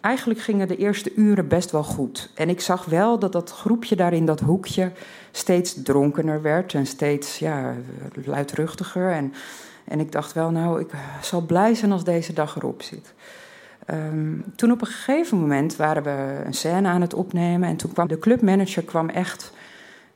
eigenlijk 0.00 0.40
gingen 0.40 0.68
de 0.68 0.76
eerste 0.76 1.14
uren 1.14 1.48
best 1.48 1.70
wel 1.70 1.82
goed. 1.82 2.30
En 2.34 2.48
ik 2.48 2.60
zag 2.60 2.84
wel 2.84 3.18
dat 3.18 3.32
dat 3.32 3.50
groepje 3.50 3.96
daar 3.96 4.12
in 4.12 4.26
dat 4.26 4.40
hoekje 4.40 4.92
steeds 5.30 5.82
dronkener 5.82 6.42
werd 6.42 6.74
en 6.74 6.86
steeds 6.86 7.38
ja, 7.38 7.74
luidruchtiger. 8.24 9.10
En, 9.12 9.32
en 9.84 10.00
ik 10.00 10.12
dacht 10.12 10.32
wel, 10.32 10.50
nou, 10.50 10.80
ik 10.80 10.90
zal 11.20 11.40
blij 11.40 11.74
zijn 11.74 11.92
als 11.92 12.04
deze 12.04 12.32
dag 12.32 12.56
erop 12.56 12.82
zit. 12.82 13.14
Um, 13.90 14.44
toen 14.56 14.70
op 14.70 14.80
een 14.80 14.86
gegeven 14.86 15.38
moment 15.38 15.76
waren 15.76 16.02
we 16.02 16.42
een 16.44 16.54
scène 16.54 16.88
aan 16.88 17.00
het 17.00 17.14
opnemen 17.14 17.68
en 17.68 17.76
toen 17.76 17.92
kwam 17.92 18.08
de 18.08 18.18
clubmanager 18.18 18.82
kwam 18.82 19.08
echt 19.08 19.52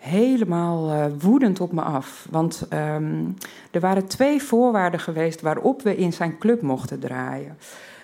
helemaal 0.06 0.92
uh, 0.92 1.04
woedend 1.18 1.60
op 1.60 1.72
me 1.72 1.82
af. 1.82 2.26
Want 2.30 2.66
um, 2.72 3.36
er 3.70 3.80
waren 3.80 4.06
twee 4.06 4.42
voorwaarden 4.42 5.00
geweest 5.00 5.40
waarop 5.40 5.82
we 5.82 5.96
in 5.96 6.12
zijn 6.12 6.38
club 6.38 6.62
mochten 6.62 7.00
draaien. 7.00 7.58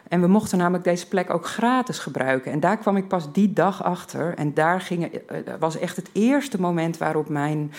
En 0.09 0.21
we 0.21 0.27
mochten 0.27 0.59
namelijk 0.59 0.85
deze 0.85 1.09
plek 1.09 1.31
ook 1.31 1.47
gratis 1.47 1.99
gebruiken. 1.99 2.53
En 2.53 2.61
daar 2.61 2.77
kwam 2.77 2.97
ik 2.97 3.09
pas 3.09 3.33
die 3.33 3.53
dag 3.53 3.85
achter. 3.85 4.35
En 4.35 4.55
daar 4.55 4.81
ging, 4.81 5.13
uh, 5.13 5.21
was 5.59 5.79
echt 5.79 5.97
het 5.97 6.11
eerste 6.13 6.61
moment 6.61 6.99
waarop 6.99 7.29
mijn, 7.29 7.73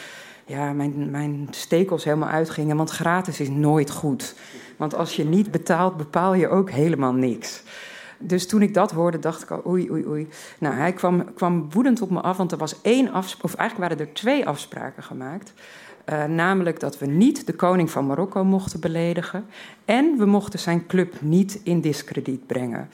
ja, 0.46 0.72
mijn, 0.72 1.12
mijn 1.12 1.48
stekels 1.52 2.04
helemaal 2.04 2.30
uitgingen. 2.30 2.78
Want 2.78 2.90
gratis 2.90 3.40
is 3.40 3.50
nooit 3.50 3.92
goed. 3.92 4.36
Want 4.78 4.96
als 4.96 5.16
je 5.16 5.26
niet 5.26 5.52
betaalt, 5.52 5.98
bepaal 5.98 6.34
je 6.34 6.48
ook 6.48 6.72
helemaal 6.72 7.14
niks 7.14 7.64
dus 8.28 8.48
toen 8.48 8.62
ik 8.62 8.74
dat 8.74 8.92
hoorde, 8.92 9.20
dacht 9.20 9.42
ik 9.42 9.52
al, 9.52 9.62
oei, 9.68 9.92
oei, 9.92 10.08
oei. 10.08 10.28
Nou, 10.60 10.76
hij 10.76 10.94
kwam, 10.94 11.34
kwam 11.34 11.72
woedend 11.72 12.02
op 12.02 12.10
me 12.10 12.22
af, 12.22 12.38
want 12.38 12.52
er 12.52 12.58
was 12.58 12.82
één 12.82 13.12
afspraak, 13.12 13.44
of 13.44 13.54
eigenlijk 13.54 13.90
waren 13.90 14.08
er 14.08 14.14
twee 14.14 14.48
afspraken 14.48 15.04
gemaakt. 15.04 15.54
Uh, 16.10 16.26
namelijk 16.26 16.80
dat 16.80 17.00
we 17.00 17.06
niet 17.06 17.46
de 17.46 17.54
koning 17.54 17.92
van 17.92 18.06
Marokko 18.06 18.44
mochten 18.44 18.80
beledigen. 18.80 19.46
En 19.86 20.18
we 20.18 20.26
mochten 20.26 20.60
zijn 20.60 20.88
club 20.88 21.22
niet 21.22 21.60
in 21.64 21.82
discrediet 21.82 22.48
brengen. 22.48 22.90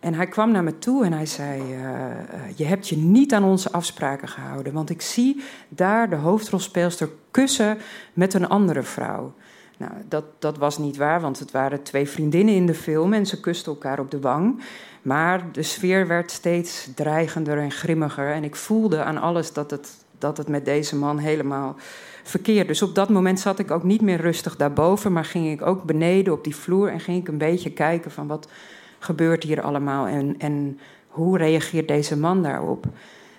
En 0.00 0.14
hij 0.14 0.26
kwam 0.26 0.50
naar 0.50 0.64
me 0.64 0.78
toe 0.78 1.04
en 1.04 1.12
hij 1.12 1.26
zei: 1.26 1.60
uh, 1.60 2.56
Je 2.56 2.64
hebt 2.64 2.88
je 2.88 2.96
niet 2.96 3.32
aan 3.32 3.44
onze 3.44 3.72
afspraken 3.72 4.28
gehouden. 4.28 4.72
Want 4.72 4.90
ik 4.90 5.02
zie 5.02 5.42
daar 5.68 6.10
de 6.10 6.16
hoofdrolspeelster 6.16 7.08
kussen 7.30 7.78
met 8.12 8.34
een 8.34 8.48
andere 8.48 8.82
vrouw. 8.82 9.34
Nou, 9.76 9.92
dat, 10.08 10.24
dat 10.38 10.58
was 10.58 10.78
niet 10.78 10.96
waar, 10.96 11.20
want 11.20 11.38
het 11.38 11.50
waren 11.50 11.82
twee 11.82 12.08
vriendinnen 12.08 12.54
in 12.54 12.66
de 12.66 12.74
film 12.74 13.12
en 13.12 13.26
ze 13.26 13.40
kusten 13.40 13.72
elkaar 13.72 13.98
op 13.98 14.10
de 14.10 14.20
wang. 14.20 14.62
Maar 15.02 15.52
de 15.52 15.62
sfeer 15.62 16.06
werd 16.06 16.30
steeds 16.30 16.88
dreigender 16.94 17.58
en 17.58 17.70
grimmiger. 17.70 18.32
En 18.32 18.44
ik 18.44 18.56
voelde 18.56 19.02
aan 19.02 19.20
alles 19.20 19.52
dat 19.52 19.70
het, 19.70 19.94
dat 20.18 20.36
het 20.36 20.48
met 20.48 20.64
deze 20.64 20.96
man 20.96 21.18
helemaal 21.18 21.76
verkeerd. 22.22 22.68
Dus 22.68 22.82
op 22.82 22.94
dat 22.94 23.08
moment 23.08 23.40
zat 23.40 23.58
ik 23.58 23.70
ook 23.70 23.82
niet 23.82 24.00
meer 24.00 24.20
rustig 24.20 24.56
daarboven, 24.56 25.12
maar 25.12 25.24
ging 25.24 25.50
ik 25.50 25.62
ook 25.62 25.82
beneden 25.82 26.32
op 26.32 26.44
die 26.44 26.56
vloer 26.56 26.88
en 26.88 27.00
ging 27.00 27.20
ik 27.20 27.28
een 27.28 27.38
beetje 27.38 27.72
kijken 27.72 28.10
van 28.10 28.26
wat 28.26 28.48
gebeurt 28.98 29.42
hier 29.42 29.62
allemaal 29.62 30.06
en, 30.06 30.34
en 30.38 30.78
hoe 31.08 31.38
reageert 31.38 31.88
deze 31.88 32.18
man 32.18 32.42
daarop. 32.42 32.86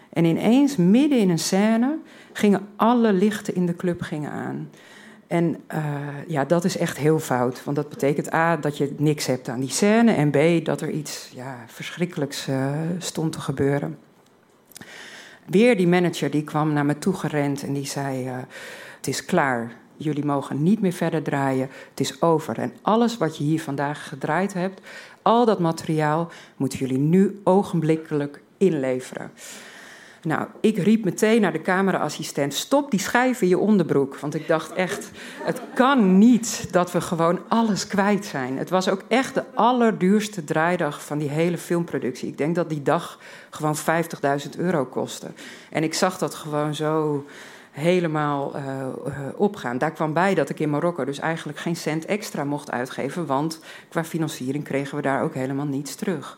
En 0.10 0.26
ineens, 0.26 0.76
midden 0.76 1.20
in 1.20 1.30
een 1.30 1.40
scène, 1.40 1.98
gingen 2.34 2.68
alle 2.76 3.14
lichten 3.14 3.56
in 3.56 3.66
de 3.66 3.76
club 3.76 4.02
gingen 4.02 4.32
aan. 4.32 4.70
En 5.28 5.64
uh, 5.74 5.86
ja, 6.28 6.46
dat 6.46 6.64
is 6.64 6.78
echt 6.78 6.98
heel 6.98 7.20
fout. 7.20 7.64
Want 7.64 7.78
dat 7.78 7.90
betekent 7.90 8.34
A, 8.34 8.58
dat 8.58 8.78
je 8.78 8.94
niks 8.98 9.26
hebt 9.26 9.50
aan 9.50 9.60
die 9.60 9.70
scène. 9.70 10.12
En 10.12 10.30
B, 10.30 10.66
dat 10.66 10.82
er 10.82 10.90
iets 10.90 11.32
ja, 11.34 11.58
verschrikkelijks 11.68 12.48
uh, 12.48 12.70
stond 12.98 13.32
te 13.32 13.40
gebeuren. 13.40 13.98
Weer 15.46 15.78
die 15.78 15.88
manager 15.88 16.32
die 16.32 16.44
kwam 16.44 16.74
naar 16.74 16.86
me 16.86 16.98
toe 16.98 17.14
gerend 17.14 17.64
en 17.64 17.74
die 17.74 17.86
zei... 17.86 18.28
Uh, 18.28 18.38
het 18.96 19.14
is 19.14 19.26
klaar, 19.26 19.72
jullie 19.98 20.26
mogen 20.26 20.64
niet 20.64 20.82
meer 20.82 20.92
verder 20.92 21.24
draaien. 21.24 21.70
Het 21.90 22.00
is 22.00 22.22
over. 22.22 22.60
En 22.60 22.74
alles 22.82 23.18
wat 23.18 23.38
je 23.38 23.44
hier 23.44 23.62
vandaag 23.62 24.08
gedraaid 24.08 24.54
hebt... 24.54 24.82
al 25.22 25.46
dat 25.46 25.60
materiaal 25.60 26.32
moeten 26.56 26.80
jullie 26.80 26.98
nu 26.98 27.42
ogenblikkelijk 27.44 28.42
inleveren. 28.58 29.32
Nou, 30.26 30.48
ik 30.60 30.78
riep 30.78 31.04
meteen 31.04 31.42
naar 31.42 31.52
de 31.52 31.62
cameraassistent: 31.62 32.54
stop 32.54 32.92
die 32.92 33.00
schijf 33.00 33.42
in 33.42 33.48
je 33.48 33.58
onderbroek. 33.58 34.18
Want 34.18 34.36
ik 34.36 34.48
dacht 34.48 34.74
echt, 34.74 35.12
het 35.44 35.62
kan 35.74 36.18
niet 36.18 36.68
dat 36.72 36.92
we 36.92 37.02
gewoon 37.02 37.40
alles 37.48 37.88
kwijt 37.88 38.26
zijn. 38.26 38.58
Het 38.58 38.70
was 38.70 38.90
ook 38.90 39.02
echt 39.08 39.34
de 39.34 39.44
allerduurste 39.54 40.44
draaidag 40.44 41.04
van 41.04 41.18
die 41.18 41.30
hele 41.30 41.58
filmproductie. 41.58 42.28
Ik 42.28 42.38
denk 42.38 42.56
dat 42.56 42.70
die 42.70 42.82
dag 42.82 43.20
gewoon 43.50 43.76
50.000 43.78 44.50
euro 44.58 44.86
kostte. 44.86 45.28
En 45.70 45.84
ik 45.84 45.94
zag 45.94 46.18
dat 46.18 46.36
gewoon 46.36 46.76
zo 46.76 47.26
helemaal 47.72 48.56
uh, 48.56 48.88
opgaan. 49.36 49.78
Daar 49.78 49.92
kwam 49.92 50.14
bij 50.14 50.34
dat 50.34 50.50
ik 50.50 50.60
in 50.60 50.70
Marokko 50.70 51.06
dus 51.06 51.20
eigenlijk 51.20 51.58
geen 51.58 51.76
cent 51.76 52.06
extra 52.06 52.44
mocht 52.44 52.72
uitgeven, 52.72 53.26
want 53.26 53.60
qua 53.90 54.04
financiering 54.04 54.64
kregen 54.64 54.96
we 54.96 55.02
daar 55.02 55.24
ook 55.24 55.34
helemaal 55.34 55.66
niets 55.66 55.96
terug. 55.96 56.38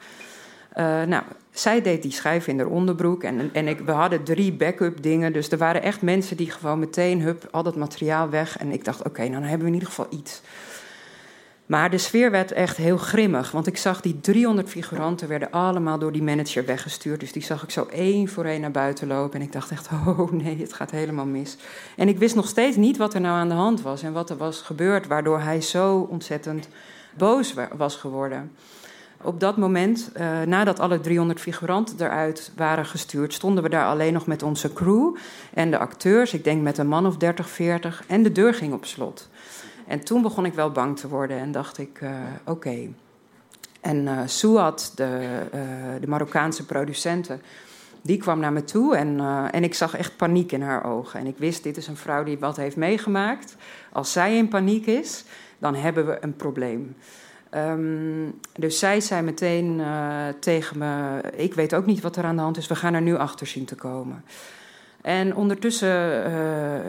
Uh, 0.77 1.03
nou, 1.03 1.23
zij 1.51 1.81
deed 1.81 2.01
die 2.01 2.11
schijf 2.11 2.47
in 2.47 2.57
haar 2.57 2.67
onderbroek. 2.67 3.23
En, 3.23 3.49
en 3.53 3.67
ik, 3.67 3.79
we 3.79 3.91
hadden 3.91 4.23
drie 4.23 4.53
backup 4.53 5.03
dingen. 5.03 5.33
Dus 5.33 5.51
er 5.51 5.57
waren 5.57 5.81
echt 5.81 6.01
mensen 6.01 6.37
die 6.37 6.51
gewoon 6.51 6.79
meteen, 6.79 7.21
hup, 7.21 7.47
al 7.51 7.63
dat 7.63 7.75
materiaal 7.75 8.29
weg. 8.29 8.57
En 8.57 8.71
ik 8.71 8.85
dacht, 8.85 9.03
oké, 9.03 9.21
nou 9.21 9.31
dan 9.31 9.41
hebben 9.41 9.59
we 9.59 9.67
in 9.67 9.73
ieder 9.73 9.89
geval 9.89 10.07
iets. 10.09 10.41
Maar 11.65 11.89
de 11.89 11.97
sfeer 11.97 12.31
werd 12.31 12.51
echt 12.51 12.77
heel 12.77 12.97
grimmig. 12.97 13.51
Want 13.51 13.67
ik 13.67 13.77
zag 13.77 14.01
die 14.01 14.19
300 14.21 14.69
figuranten 14.69 15.27
werden 15.27 15.51
allemaal 15.51 15.99
door 15.99 16.11
die 16.11 16.23
manager 16.23 16.65
weggestuurd. 16.65 17.19
Dus 17.19 17.31
die 17.31 17.43
zag 17.43 17.63
ik 17.63 17.69
zo 17.69 17.85
één 17.85 18.27
voor 18.27 18.45
één 18.45 18.61
naar 18.61 18.71
buiten 18.71 19.07
lopen. 19.07 19.39
En 19.39 19.45
ik 19.45 19.51
dacht 19.51 19.71
echt, 19.71 19.89
oh 20.07 20.31
nee, 20.31 20.57
het 20.57 20.73
gaat 20.73 20.91
helemaal 20.91 21.25
mis. 21.25 21.57
En 21.95 22.07
ik 22.07 22.17
wist 22.17 22.35
nog 22.35 22.47
steeds 22.47 22.75
niet 22.75 22.97
wat 22.97 23.13
er 23.13 23.21
nou 23.21 23.35
aan 23.37 23.49
de 23.49 23.53
hand 23.53 23.81
was. 23.81 24.03
En 24.03 24.13
wat 24.13 24.29
er 24.29 24.37
was 24.37 24.61
gebeurd, 24.61 25.07
waardoor 25.07 25.39
hij 25.39 25.61
zo 25.61 26.07
ontzettend 26.09 26.67
boos 27.17 27.53
was 27.77 27.95
geworden. 27.95 28.51
Op 29.21 29.39
dat 29.39 29.57
moment, 29.57 30.11
uh, 30.17 30.41
nadat 30.41 30.79
alle 30.79 30.99
300 30.99 31.39
figuranten 31.39 32.05
eruit 32.05 32.51
waren 32.55 32.85
gestuurd, 32.85 33.33
stonden 33.33 33.63
we 33.63 33.69
daar 33.69 33.85
alleen 33.85 34.13
nog 34.13 34.27
met 34.27 34.43
onze 34.43 34.73
crew 34.73 35.15
en 35.53 35.71
de 35.71 35.77
acteurs. 35.77 36.33
Ik 36.33 36.43
denk 36.43 36.61
met 36.61 36.77
een 36.77 36.87
man 36.87 37.05
of 37.05 37.17
30, 37.17 37.49
40. 37.49 38.03
En 38.07 38.23
de 38.23 38.31
deur 38.31 38.53
ging 38.53 38.73
op 38.73 38.85
slot. 38.85 39.29
En 39.87 40.03
toen 40.03 40.21
begon 40.21 40.45
ik 40.45 40.53
wel 40.53 40.71
bang 40.71 40.99
te 40.99 41.07
worden 41.07 41.37
en 41.37 41.51
dacht 41.51 41.77
ik: 41.77 41.99
uh, 42.01 42.09
oké. 42.45 42.77
En 43.81 43.97
uh, 44.03 44.19
Suat, 44.25 44.91
de, 44.95 45.39
de 46.01 46.07
Marokkaanse 46.07 46.65
producenten, 46.65 47.41
die 48.01 48.17
kwam 48.17 48.39
naar 48.39 48.53
me 48.53 48.63
toe 48.63 48.95
en, 48.95 49.19
en 49.51 49.63
ik 49.63 49.73
zag 49.73 49.95
echt 49.95 50.17
paniek 50.17 50.51
in 50.51 50.61
haar 50.61 50.85
ogen. 50.85 51.19
En 51.19 51.27
ik 51.27 51.37
wist: 51.37 51.63
dit 51.63 51.77
is 51.77 51.87
een 51.87 51.97
vrouw 51.97 52.23
die 52.23 52.39
wat 52.39 52.55
heeft 52.55 52.75
meegemaakt. 52.75 53.55
Als 53.91 54.11
zij 54.11 54.37
in 54.37 54.47
paniek 54.47 54.85
is, 54.85 55.23
dan 55.57 55.75
hebben 55.75 56.05
we 56.05 56.17
een 56.21 56.35
probleem. 56.35 56.95
Um, 57.55 58.39
dus 58.55 58.79
zij 58.79 59.01
zei 59.01 59.21
meteen 59.21 59.79
uh, 59.79 60.27
tegen 60.39 60.77
me: 60.77 61.21
Ik 61.35 61.53
weet 61.53 61.75
ook 61.75 61.85
niet 61.85 62.01
wat 62.01 62.15
er 62.15 62.23
aan 62.23 62.35
de 62.35 62.41
hand 62.41 62.57
is, 62.57 62.67
we 62.67 62.75
gaan 62.75 62.93
er 62.93 63.01
nu 63.01 63.15
achter 63.15 63.47
zien 63.47 63.65
te 63.65 63.75
komen. 63.75 64.23
En 65.01 65.35
ondertussen 65.35 66.29
uh, 66.31 66.79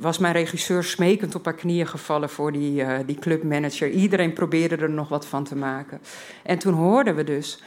was 0.00 0.18
mijn 0.18 0.32
regisseur 0.32 0.84
smekend 0.84 1.34
op 1.34 1.44
haar 1.44 1.54
knieën 1.54 1.86
gevallen 1.86 2.30
voor 2.30 2.52
die, 2.52 2.82
uh, 2.82 2.98
die 3.06 3.18
clubmanager. 3.18 3.90
Iedereen 3.90 4.32
probeerde 4.32 4.76
er 4.76 4.90
nog 4.90 5.08
wat 5.08 5.26
van 5.26 5.44
te 5.44 5.56
maken. 5.56 6.00
En 6.42 6.58
toen 6.58 6.74
hoorden 6.74 7.14
we 7.16 7.24
dus. 7.24 7.62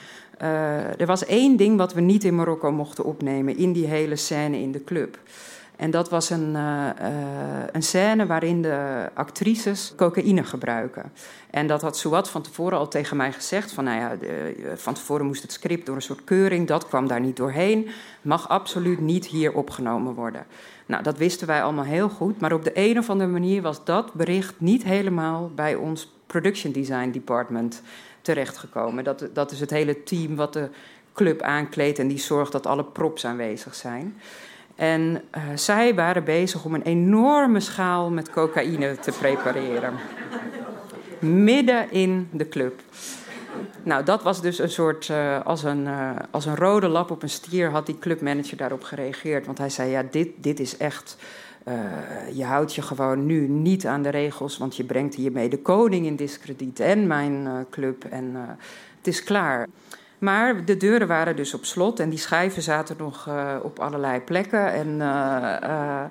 er 0.97 1.05
was 1.05 1.25
één 1.25 1.57
ding 1.57 1.77
wat 1.77 1.93
we 1.93 2.01
niet 2.01 2.23
in 2.23 2.35
Marokko 2.35 2.71
mochten 2.71 3.03
opnemen 3.03 3.57
in 3.57 3.71
die 3.71 3.88
hele 3.88 4.15
scène 4.15 4.57
in 4.59 4.71
de 4.71 4.83
club. 4.83 5.19
En 5.83 5.91
dat 5.91 6.09
was 6.09 6.29
een, 6.29 6.53
uh, 6.55 6.89
een 7.71 7.83
scène 7.83 8.25
waarin 8.25 8.61
de 8.61 9.09
actrices 9.13 9.93
cocaïne 9.95 10.43
gebruiken. 10.43 11.11
En 11.49 11.67
dat 11.67 11.81
had 11.81 11.97
Suat 11.97 12.29
van 12.29 12.41
tevoren 12.41 12.77
al 12.77 12.87
tegen 12.87 13.17
mij 13.17 13.31
gezegd. 13.31 13.71
Van, 13.71 13.83
nou 13.83 13.99
ja, 13.99 14.15
de, 14.15 14.71
van 14.75 14.93
tevoren 14.93 15.25
moest 15.25 15.41
het 15.41 15.51
script 15.51 15.85
door 15.85 15.95
een 15.95 16.01
soort 16.01 16.23
keuring. 16.23 16.67
Dat 16.67 16.87
kwam 16.87 17.07
daar 17.07 17.19
niet 17.19 17.35
doorheen. 17.35 17.89
Mag 18.21 18.49
absoluut 18.49 18.99
niet 18.99 19.25
hier 19.25 19.53
opgenomen 19.53 20.13
worden. 20.13 20.45
Nou, 20.85 21.03
dat 21.03 21.17
wisten 21.17 21.47
wij 21.47 21.63
allemaal 21.63 21.83
heel 21.83 22.09
goed. 22.09 22.39
Maar 22.39 22.53
op 22.53 22.63
de 22.63 22.71
een 22.73 22.97
of 22.97 23.09
andere 23.09 23.29
manier 23.29 23.61
was 23.61 23.85
dat 23.85 24.13
bericht 24.13 24.53
niet 24.57 24.83
helemaal 24.83 25.51
bij 25.55 25.75
ons 25.75 26.13
production 26.27 26.71
design 26.71 27.09
department 27.09 27.81
terechtgekomen. 28.21 29.03
Dat, 29.03 29.29
dat 29.33 29.51
is 29.51 29.59
het 29.59 29.69
hele 29.69 30.03
team 30.03 30.35
wat 30.35 30.53
de 30.53 30.69
club 31.13 31.41
aankleedt 31.41 31.99
en 31.99 32.07
die 32.07 32.19
zorgt 32.19 32.51
dat 32.51 32.65
alle 32.65 32.83
props 32.83 33.25
aanwezig 33.25 33.75
zijn. 33.75 34.15
En 34.83 35.21
uh, 35.37 35.43
zij 35.55 35.95
waren 35.95 36.23
bezig 36.23 36.65
om 36.65 36.73
een 36.73 36.81
enorme 36.81 37.59
schaal 37.59 38.09
met 38.09 38.29
cocaïne 38.29 38.97
te 38.99 39.11
prepareren. 39.11 39.93
Midden 41.19 41.91
in 41.91 42.27
de 42.31 42.47
club. 42.47 42.81
Nou, 43.83 44.03
dat 44.03 44.23
was 44.23 44.41
dus 44.41 44.59
een 44.59 44.69
soort, 44.69 45.07
uh, 45.07 45.45
als, 45.45 45.63
een, 45.63 45.85
uh, 45.85 46.11
als 46.31 46.45
een 46.45 46.55
rode 46.55 46.87
lap 46.87 47.11
op 47.11 47.23
een 47.23 47.29
stier 47.29 47.69
had 47.69 47.85
die 47.85 47.99
clubmanager 47.99 48.57
daarop 48.57 48.83
gereageerd. 48.83 49.45
Want 49.45 49.57
hij 49.57 49.69
zei, 49.69 49.89
ja, 49.89 50.03
dit, 50.11 50.29
dit 50.35 50.59
is 50.59 50.77
echt, 50.77 51.17
je 52.33 52.43
houdt 52.43 52.75
je 52.75 52.81
gewoon 52.81 53.25
nu 53.25 53.47
niet 53.47 53.85
aan 53.85 54.01
de 54.01 54.09
regels, 54.09 54.57
want 54.57 54.75
je 54.75 54.83
brengt 54.83 55.15
hiermee 55.15 55.49
de 55.49 55.61
koning 55.61 56.05
in 56.05 56.15
discrediet 56.15 56.79
en 56.79 57.07
mijn 57.07 57.65
club 57.69 58.05
en 58.05 58.35
het 58.97 59.07
is 59.07 59.23
klaar. 59.23 59.67
Maar 60.24 60.65
de 60.65 60.77
deuren 60.77 61.08
waren 61.08 61.36
dus 61.36 61.53
op 61.53 61.65
slot 61.65 62.00
en 62.00 62.10
die 62.10 62.20
schijven 62.20 62.62
zaten 62.62 62.96
nog 62.98 63.27
uh, 63.27 63.56
op 63.63 63.80
allerlei 63.80 64.20
plekken. 64.20 64.74
En, 64.74 64.88
uh, 64.88 66.03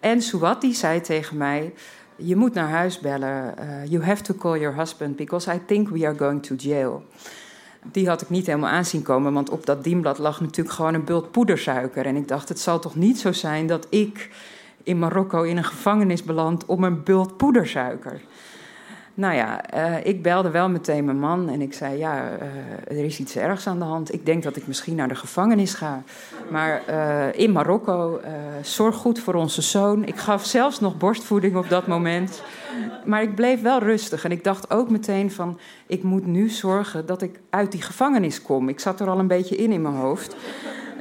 en 0.00 0.22
Suwati 0.22 0.74
zei 0.74 1.00
tegen 1.00 1.36
mij: 1.36 1.74
Je 2.16 2.36
moet 2.36 2.54
naar 2.54 2.68
huis 2.68 2.98
bellen. 2.98 3.54
you 3.88 4.04
have 4.04 4.22
to 4.22 4.34
call 4.34 4.58
your 4.58 4.76
husband 4.76 5.16
because 5.16 5.54
I 5.54 5.60
think 5.66 5.88
we 5.88 6.06
are 6.06 6.18
going 6.18 6.42
to 6.42 6.54
jail. 6.54 7.04
Die 7.82 8.08
had 8.08 8.22
ik 8.22 8.28
niet 8.28 8.46
helemaal 8.46 8.70
aanzien 8.70 9.02
komen, 9.02 9.32
want 9.32 9.50
op 9.50 9.66
dat 9.66 9.84
dienblad 9.84 10.18
lag 10.18 10.40
natuurlijk 10.40 10.76
gewoon 10.76 10.94
een 10.94 11.04
bult 11.04 11.30
poedersuiker. 11.30 12.06
En 12.06 12.16
ik 12.16 12.28
dacht: 12.28 12.48
Het 12.48 12.60
zal 12.60 12.78
toch 12.78 12.94
niet 12.94 13.18
zo 13.18 13.32
zijn 13.32 13.66
dat 13.66 13.86
ik 13.90 14.30
in 14.82 14.98
Marokko 14.98 15.42
in 15.42 15.56
een 15.56 15.64
gevangenis 15.64 16.22
beland 16.22 16.66
om 16.66 16.84
een 16.84 17.02
bult 17.02 17.36
poedersuiker. 17.36 18.20
Nou 19.16 19.34
ja, 19.34 19.74
uh, 19.74 20.06
ik 20.06 20.22
belde 20.22 20.50
wel 20.50 20.68
meteen 20.68 21.04
mijn 21.04 21.18
man 21.18 21.48
en 21.48 21.60
ik 21.60 21.74
zei: 21.74 21.98
Ja, 21.98 22.24
uh, 22.24 22.98
er 22.98 23.04
is 23.04 23.18
iets 23.18 23.36
ergs 23.36 23.66
aan 23.66 23.78
de 23.78 23.84
hand. 23.84 24.14
Ik 24.14 24.26
denk 24.26 24.42
dat 24.42 24.56
ik 24.56 24.66
misschien 24.66 24.94
naar 24.94 25.08
de 25.08 25.14
gevangenis 25.14 25.74
ga. 25.74 26.02
Maar 26.50 26.82
uh, 26.90 27.38
in 27.40 27.52
Marokko, 27.52 28.20
zorg 28.62 28.94
goed 28.94 29.18
voor 29.18 29.34
onze 29.34 29.62
zoon. 29.62 30.04
Ik 30.04 30.16
gaf 30.16 30.44
zelfs 30.44 30.80
nog 30.80 30.96
borstvoeding 30.96 31.56
op 31.56 31.68
dat 31.68 31.86
moment. 31.86 32.42
Maar 33.04 33.22
ik 33.22 33.34
bleef 33.34 33.62
wel 33.62 33.78
rustig 33.78 34.24
en 34.24 34.30
ik 34.30 34.44
dacht 34.44 34.70
ook 34.70 34.90
meteen: 34.90 35.30
van, 35.30 35.58
Ik 35.86 36.02
moet 36.02 36.26
nu 36.26 36.48
zorgen 36.48 37.06
dat 37.06 37.22
ik 37.22 37.40
uit 37.50 37.72
die 37.72 37.82
gevangenis 37.82 38.42
kom. 38.42 38.68
Ik 38.68 38.80
zat 38.80 39.00
er 39.00 39.08
al 39.08 39.18
een 39.18 39.26
beetje 39.26 39.56
in 39.56 39.72
in 39.72 39.82
mijn 39.82 39.94
hoofd. 39.94 40.36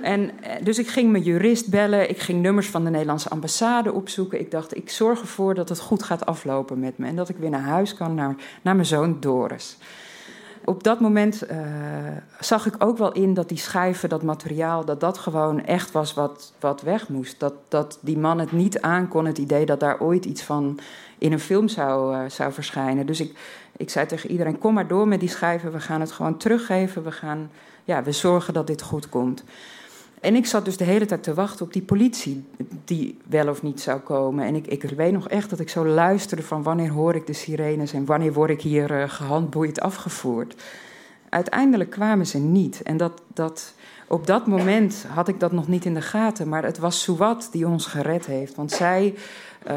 En, 0.01 0.41
eh, 0.41 0.51
dus 0.63 0.79
ik 0.79 0.87
ging 0.87 1.11
mijn 1.11 1.23
jurist 1.23 1.69
bellen, 1.69 2.09
ik 2.09 2.19
ging 2.19 2.41
nummers 2.41 2.67
van 2.67 2.83
de 2.83 2.89
Nederlandse 2.89 3.29
ambassade 3.29 3.93
opzoeken. 3.93 4.39
Ik 4.39 4.51
dacht, 4.51 4.75
ik 4.75 4.89
zorg 4.89 5.21
ervoor 5.21 5.53
dat 5.53 5.69
het 5.69 5.79
goed 5.79 6.03
gaat 6.03 6.25
aflopen 6.25 6.79
met 6.79 6.97
me 6.97 7.07
en 7.07 7.15
dat 7.15 7.29
ik 7.29 7.37
weer 7.37 7.49
naar 7.49 7.61
huis 7.61 7.93
kan, 7.93 8.15
naar, 8.15 8.35
naar 8.61 8.75
mijn 8.75 8.87
zoon 8.87 9.17
Doris. 9.19 9.77
Op 10.65 10.83
dat 10.83 10.99
moment 10.99 11.51
uh, 11.51 11.57
zag 12.39 12.65
ik 12.65 12.75
ook 12.77 12.97
wel 12.97 13.11
in 13.11 13.33
dat 13.33 13.49
die 13.49 13.57
schijven, 13.57 14.09
dat 14.09 14.23
materiaal, 14.23 14.85
dat 14.85 14.99
dat 14.99 15.17
gewoon 15.17 15.65
echt 15.65 15.91
was 15.91 16.13
wat, 16.13 16.53
wat 16.59 16.81
weg 16.81 17.09
moest. 17.09 17.39
Dat, 17.39 17.53
dat 17.67 17.99
die 18.01 18.17
man 18.17 18.39
het 18.39 18.51
niet 18.51 18.81
aankon, 18.81 19.25
het 19.25 19.37
idee 19.37 19.65
dat 19.65 19.79
daar 19.79 19.99
ooit 19.99 20.25
iets 20.25 20.41
van 20.41 20.79
in 21.17 21.31
een 21.31 21.39
film 21.39 21.67
zou, 21.67 22.15
uh, 22.15 22.29
zou 22.29 22.53
verschijnen. 22.53 23.05
Dus 23.05 23.19
ik, 23.19 23.37
ik 23.77 23.89
zei 23.89 24.05
tegen 24.05 24.31
iedereen: 24.31 24.57
kom 24.57 24.73
maar 24.73 24.87
door 24.87 25.07
met 25.07 25.19
die 25.19 25.29
schijven, 25.29 25.71
we 25.71 25.79
gaan 25.79 25.99
het 25.99 26.11
gewoon 26.11 26.37
teruggeven. 26.37 27.03
We, 27.03 27.11
gaan, 27.11 27.51
ja, 27.83 28.03
we 28.03 28.11
zorgen 28.11 28.53
dat 28.53 28.67
dit 28.67 28.81
goed 28.81 29.09
komt. 29.09 29.43
En 30.25 30.35
ik 30.35 30.45
zat 30.45 30.65
dus 30.65 30.77
de 30.77 30.83
hele 30.83 31.05
tijd 31.05 31.23
te 31.23 31.33
wachten 31.33 31.65
op 31.65 31.73
die 31.73 31.81
politie 31.81 32.45
die 32.85 33.17
wel 33.27 33.49
of 33.49 33.61
niet 33.61 33.81
zou 33.81 33.99
komen. 33.99 34.45
En 34.45 34.55
ik, 34.55 34.67
ik 34.67 34.81
weet 34.81 35.11
nog 35.11 35.27
echt 35.27 35.49
dat 35.49 35.59
ik 35.59 35.69
zo 35.69 35.85
luisterde 35.85 36.43
van 36.43 36.63
wanneer 36.63 36.89
hoor 36.89 37.15
ik 37.15 37.27
de 37.27 37.33
sirenes 37.33 37.93
en 37.93 38.05
wanneer 38.05 38.33
word 38.33 38.49
ik 38.49 38.61
hier 38.61 38.91
uh, 38.91 39.09
gehandboeid 39.09 39.81
afgevoerd. 39.81 40.63
Uiteindelijk 41.29 41.89
kwamen 41.89 42.27
ze 42.27 42.37
niet. 42.37 42.81
En 42.83 42.97
dat, 42.97 43.21
dat, 43.33 43.73
op 44.07 44.27
dat 44.27 44.47
moment 44.47 45.05
had 45.09 45.27
ik 45.27 45.39
dat 45.39 45.51
nog 45.51 45.67
niet 45.67 45.85
in 45.85 45.93
de 45.93 46.01
gaten. 46.01 46.49
Maar 46.49 46.63
het 46.63 46.77
was 46.77 47.01
Suwat 47.01 47.49
die 47.51 47.67
ons 47.67 47.85
gered 47.85 48.25
heeft. 48.25 48.55
Want 48.55 48.71
zij 48.71 49.15
uh, 49.67 49.73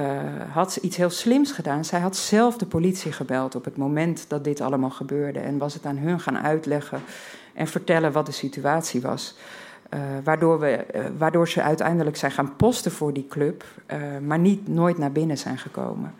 had 0.53 0.77
iets 0.77 0.97
heel 0.97 1.11
slims 1.11 1.53
gedaan. 1.53 1.85
Zij 1.85 2.01
had 2.01 2.17
zelf 2.17 2.57
de 2.57 2.67
politie 2.67 3.13
gebeld 3.13 3.55
op 3.55 3.65
het 3.65 3.77
moment 3.77 4.25
dat 4.29 4.45
dit 4.45 4.61
allemaal 4.61 4.91
gebeurde. 4.91 5.39
En 5.39 5.59
was 5.59 5.75
het 5.75 5.87
aan 5.87 5.99
hun 5.99 6.21
gaan 6.21 6.39
uitleggen 6.39 7.01
en 7.55 7.67
vertellen 7.67 8.13
wat 8.13 8.27
de 8.27 8.33
situatie 8.33 9.01
was. 9.01 9.35
Uh, 9.95 10.01
waardoor, 10.25 10.59
we, 10.59 10.87
uh, 10.95 11.05
waardoor 11.19 11.49
ze 11.49 11.63
uiteindelijk 11.63 12.17
zijn 12.17 12.33
gaan 12.33 12.57
posten 12.57 12.93
voor 12.93 13.13
die 13.13 13.27
club, 13.29 13.65
uh, 13.93 13.97
maar 14.27 14.39
niet, 14.39 14.69
nooit 14.69 14.99
naar 14.99 15.13
binnen 15.13 15.39
zijn 15.39 15.59
gekomen. 15.59 16.15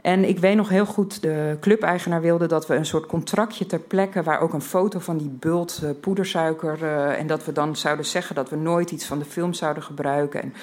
En 0.00 0.28
ik 0.28 0.38
weet 0.38 0.56
nog 0.56 0.68
heel 0.68 0.86
goed, 0.86 1.22
de 1.22 1.56
clubeigenaar 1.60 2.20
wilde 2.20 2.46
dat 2.46 2.66
we 2.66 2.74
een 2.74 2.86
soort 2.86 3.06
contractje 3.06 3.66
ter 3.66 3.78
plekke, 3.78 4.22
waar 4.22 4.40
ook 4.40 4.52
een 4.52 4.62
foto 4.62 4.98
van 4.98 5.16
die 5.16 5.28
bult 5.28 5.82
poedersuiker, 6.00 6.82
en 7.16 7.26
dat 7.26 7.44
we 7.44 7.52
dan 7.52 7.76
zouden 7.76 8.04
zeggen 8.04 8.34
dat 8.34 8.50
we 8.50 8.56
nooit 8.56 8.90
iets 8.90 9.06
van 9.06 9.18
de 9.18 9.24
film 9.24 9.52
zouden 9.52 9.82
gebruiken. 9.82 10.42
En, 10.42 10.54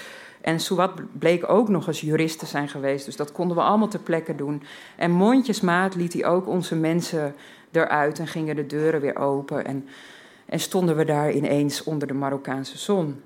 en 0.41 0.59
Souad 0.59 0.91
bleek 1.19 1.49
ook 1.49 1.69
nog 1.69 1.87
eens 1.87 2.01
jurist 2.01 2.39
te 2.39 2.45
zijn 2.45 2.69
geweest, 2.69 3.05
dus 3.05 3.15
dat 3.15 3.31
konden 3.31 3.57
we 3.57 3.63
allemaal 3.63 3.87
ter 3.87 3.99
plekke 3.99 4.35
doen. 4.35 4.63
En 4.95 5.11
mondjesmaat 5.11 5.95
liet 5.95 6.13
hij 6.13 6.25
ook 6.25 6.47
onze 6.47 6.75
mensen 6.75 7.35
eruit 7.71 8.19
en 8.19 8.27
gingen 8.27 8.55
de 8.55 8.65
deuren 8.65 9.01
weer 9.01 9.15
open. 9.15 9.65
En, 9.65 9.87
en 10.45 10.59
stonden 10.59 10.95
we 10.95 11.05
daar 11.05 11.31
ineens 11.31 11.83
onder 11.83 12.07
de 12.07 12.13
Marokkaanse 12.13 12.77
zon. 12.77 13.21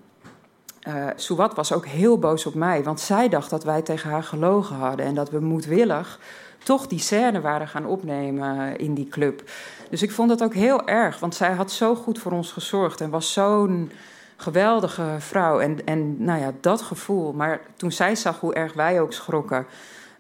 Uh, 0.87 1.07
Souad 1.15 1.55
was 1.55 1.73
ook 1.73 1.85
heel 1.85 2.19
boos 2.19 2.45
op 2.45 2.53
mij, 2.53 2.83
want 2.83 2.99
zij 2.99 3.29
dacht 3.29 3.49
dat 3.49 3.63
wij 3.63 3.81
tegen 3.81 4.09
haar 4.09 4.23
gelogen 4.23 4.75
hadden 4.75 5.05
en 5.05 5.15
dat 5.15 5.29
we 5.29 5.39
moedwillig 5.39 6.19
toch 6.63 6.87
die 6.87 6.99
scène 6.99 7.41
waren 7.41 7.67
gaan 7.67 7.85
opnemen 7.85 8.77
in 8.77 8.93
die 8.93 9.07
club. 9.07 9.43
Dus 9.89 10.01
ik 10.01 10.11
vond 10.11 10.29
dat 10.29 10.43
ook 10.43 10.53
heel 10.53 10.87
erg, 10.87 11.19
want 11.19 11.35
zij 11.35 11.51
had 11.51 11.71
zo 11.71 11.95
goed 11.95 12.19
voor 12.19 12.31
ons 12.31 12.51
gezorgd 12.51 13.01
en 13.01 13.09
was 13.09 13.33
zo'n 13.33 13.91
geweldige 14.35 15.15
vrouw. 15.17 15.59
En, 15.59 15.85
en 15.85 16.23
nou 16.23 16.39
ja, 16.39 16.51
dat 16.61 16.81
gevoel. 16.81 17.33
Maar 17.33 17.61
toen 17.75 17.91
zij 17.91 18.15
zag 18.15 18.39
hoe 18.39 18.53
erg 18.53 18.73
wij 18.73 19.01
ook 19.01 19.13
schrokken, 19.13 19.65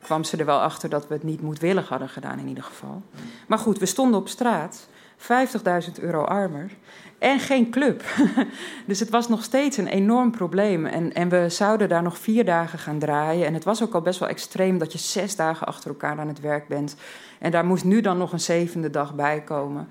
kwam 0.01 0.23
ze 0.23 0.37
er 0.37 0.45
wel 0.45 0.59
achter 0.59 0.89
dat 0.89 1.07
we 1.07 1.13
het 1.13 1.23
niet 1.23 1.41
moedwillig 1.41 1.89
hadden 1.89 2.09
gedaan 2.09 2.39
in 2.39 2.47
ieder 2.47 2.63
geval. 2.63 3.01
Maar 3.47 3.57
goed, 3.57 3.77
we 3.77 3.85
stonden 3.85 4.19
op 4.19 4.27
straat 4.27 4.87
50.000 5.19 6.01
euro 6.01 6.23
armer. 6.23 6.71
En 7.19 7.39
geen 7.39 7.69
club. 7.69 8.03
dus 8.87 8.99
het 8.99 9.09
was 9.09 9.27
nog 9.29 9.43
steeds 9.43 9.77
een 9.77 9.87
enorm 9.87 10.31
probleem. 10.31 10.85
En, 10.85 11.13
en 11.13 11.29
we 11.29 11.49
zouden 11.49 11.89
daar 11.89 12.03
nog 12.03 12.17
vier 12.17 12.45
dagen 12.45 12.79
gaan 12.79 12.99
draaien. 12.99 13.45
En 13.45 13.53
het 13.53 13.63
was 13.63 13.83
ook 13.83 13.93
al 13.93 14.01
best 14.01 14.19
wel 14.19 14.29
extreem 14.29 14.77
dat 14.77 14.91
je 14.91 14.97
zes 14.97 15.35
dagen 15.35 15.67
achter 15.67 15.89
elkaar 15.89 16.19
aan 16.19 16.27
het 16.27 16.39
werk 16.39 16.67
bent. 16.67 16.95
En 17.39 17.51
daar 17.51 17.65
moest 17.65 17.83
nu 17.83 18.01
dan 18.01 18.17
nog 18.17 18.31
een 18.31 18.39
zevende 18.39 18.89
dag 18.89 19.15
bij 19.15 19.41
komen. 19.41 19.87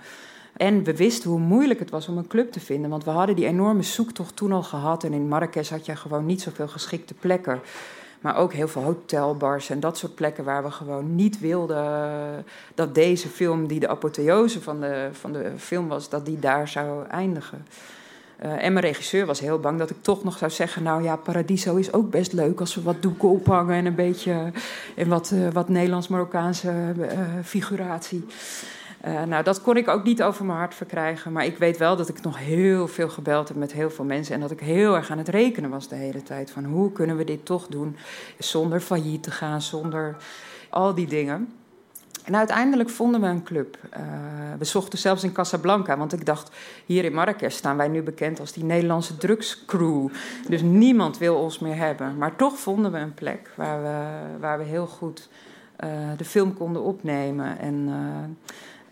En 0.56 0.84
we 0.84 0.96
wisten 0.96 1.30
hoe 1.30 1.38
moeilijk 1.38 1.80
het 1.80 1.90
was 1.90 2.08
om 2.08 2.18
een 2.18 2.26
club 2.26 2.52
te 2.52 2.60
vinden. 2.60 2.90
Want 2.90 3.04
we 3.04 3.10
hadden 3.10 3.36
die 3.36 3.46
enorme 3.46 3.82
zoektocht 3.82 4.36
toen 4.36 4.52
al 4.52 4.62
gehad. 4.62 5.04
En 5.04 5.12
in 5.12 5.28
Marrakesh 5.28 5.70
had 5.70 5.86
je 5.86 5.96
gewoon 5.96 6.26
niet 6.26 6.42
zoveel 6.42 6.68
geschikte 6.68 7.14
plekken. 7.14 7.60
Maar 8.20 8.36
ook 8.36 8.52
heel 8.52 8.68
veel 8.68 8.82
hotelbars 8.82 9.70
en 9.70 9.80
dat 9.80 9.98
soort 9.98 10.14
plekken 10.14 10.44
waar 10.44 10.62
we 10.62 10.70
gewoon 10.70 11.14
niet 11.14 11.40
wilden 11.40 12.44
dat 12.74 12.94
deze 12.94 13.28
film, 13.28 13.66
die 13.66 13.80
de 13.80 13.88
apotheose 13.88 14.62
van 14.62 14.80
de, 14.80 15.08
van 15.12 15.32
de 15.32 15.52
film 15.56 15.88
was, 15.88 16.08
dat 16.08 16.26
die 16.26 16.38
daar 16.38 16.68
zou 16.68 17.06
eindigen. 17.06 17.66
Uh, 18.44 18.64
en 18.64 18.72
mijn 18.72 18.84
regisseur 18.84 19.26
was 19.26 19.40
heel 19.40 19.58
bang 19.58 19.78
dat 19.78 19.90
ik 19.90 19.96
toch 20.00 20.24
nog 20.24 20.38
zou 20.38 20.50
zeggen: 20.50 20.82
Nou 20.82 21.02
ja, 21.02 21.16
Paradiso 21.16 21.76
is 21.76 21.92
ook 21.92 22.10
best 22.10 22.32
leuk 22.32 22.60
als 22.60 22.74
we 22.74 22.82
wat 22.82 23.02
doeken 23.02 23.28
ophangen 23.28 23.74
en 23.74 23.86
een 23.86 23.94
beetje. 23.94 24.52
en 24.96 25.08
wat, 25.08 25.30
uh, 25.34 25.48
wat 25.52 25.68
Nederlands-Marokkaanse 25.68 26.72
uh, 26.98 27.06
figuratie. 27.44 28.26
Uh, 29.08 29.22
nou, 29.22 29.44
dat 29.44 29.62
kon 29.62 29.76
ik 29.76 29.88
ook 29.88 30.04
niet 30.04 30.22
over 30.22 30.44
mijn 30.44 30.58
hart 30.58 30.74
verkrijgen. 30.74 31.32
Maar 31.32 31.44
ik 31.44 31.58
weet 31.58 31.76
wel 31.76 31.96
dat 31.96 32.08
ik 32.08 32.22
nog 32.22 32.38
heel 32.38 32.88
veel 32.88 33.08
gebeld 33.08 33.48
heb 33.48 33.56
met 33.56 33.72
heel 33.72 33.90
veel 33.90 34.04
mensen. 34.04 34.34
En 34.34 34.40
dat 34.40 34.50
ik 34.50 34.60
heel 34.60 34.94
erg 34.96 35.10
aan 35.10 35.18
het 35.18 35.28
rekenen 35.28 35.70
was 35.70 35.88
de 35.88 35.94
hele 35.94 36.22
tijd. 36.22 36.50
Van 36.50 36.64
hoe 36.64 36.92
kunnen 36.92 37.16
we 37.16 37.24
dit 37.24 37.44
toch 37.44 37.66
doen 37.66 37.96
zonder 38.38 38.80
failliet 38.80 39.22
te 39.22 39.30
gaan, 39.30 39.62
zonder 39.62 40.16
al 40.70 40.94
die 40.94 41.06
dingen. 41.06 41.52
En 42.24 42.36
uiteindelijk 42.36 42.90
vonden 42.90 43.20
we 43.20 43.26
een 43.26 43.42
club. 43.42 43.78
Uh, 43.96 44.00
we 44.58 44.64
zochten 44.64 44.98
zelfs 44.98 45.24
in 45.24 45.32
Casablanca, 45.32 45.96
want 45.96 46.12
ik 46.12 46.26
dacht, 46.26 46.50
hier 46.86 47.04
in 47.04 47.14
Marrakesh 47.14 47.56
staan 47.56 47.76
wij 47.76 47.88
nu 47.88 48.02
bekend 48.02 48.40
als 48.40 48.52
die 48.52 48.64
Nederlandse 48.64 49.16
drugscrew. 49.16 50.08
Dus 50.48 50.62
niemand 50.62 51.18
wil 51.18 51.36
ons 51.36 51.58
meer 51.58 51.76
hebben. 51.76 52.16
Maar 52.18 52.36
toch 52.36 52.58
vonden 52.58 52.92
we 52.92 52.98
een 52.98 53.14
plek 53.14 53.52
waar 53.56 53.82
we, 53.82 54.38
waar 54.40 54.58
we 54.58 54.64
heel 54.64 54.86
goed 54.86 55.28
uh, 55.84 55.90
de 56.16 56.24
film 56.24 56.54
konden 56.54 56.82
opnemen. 56.82 57.58
En 57.58 57.88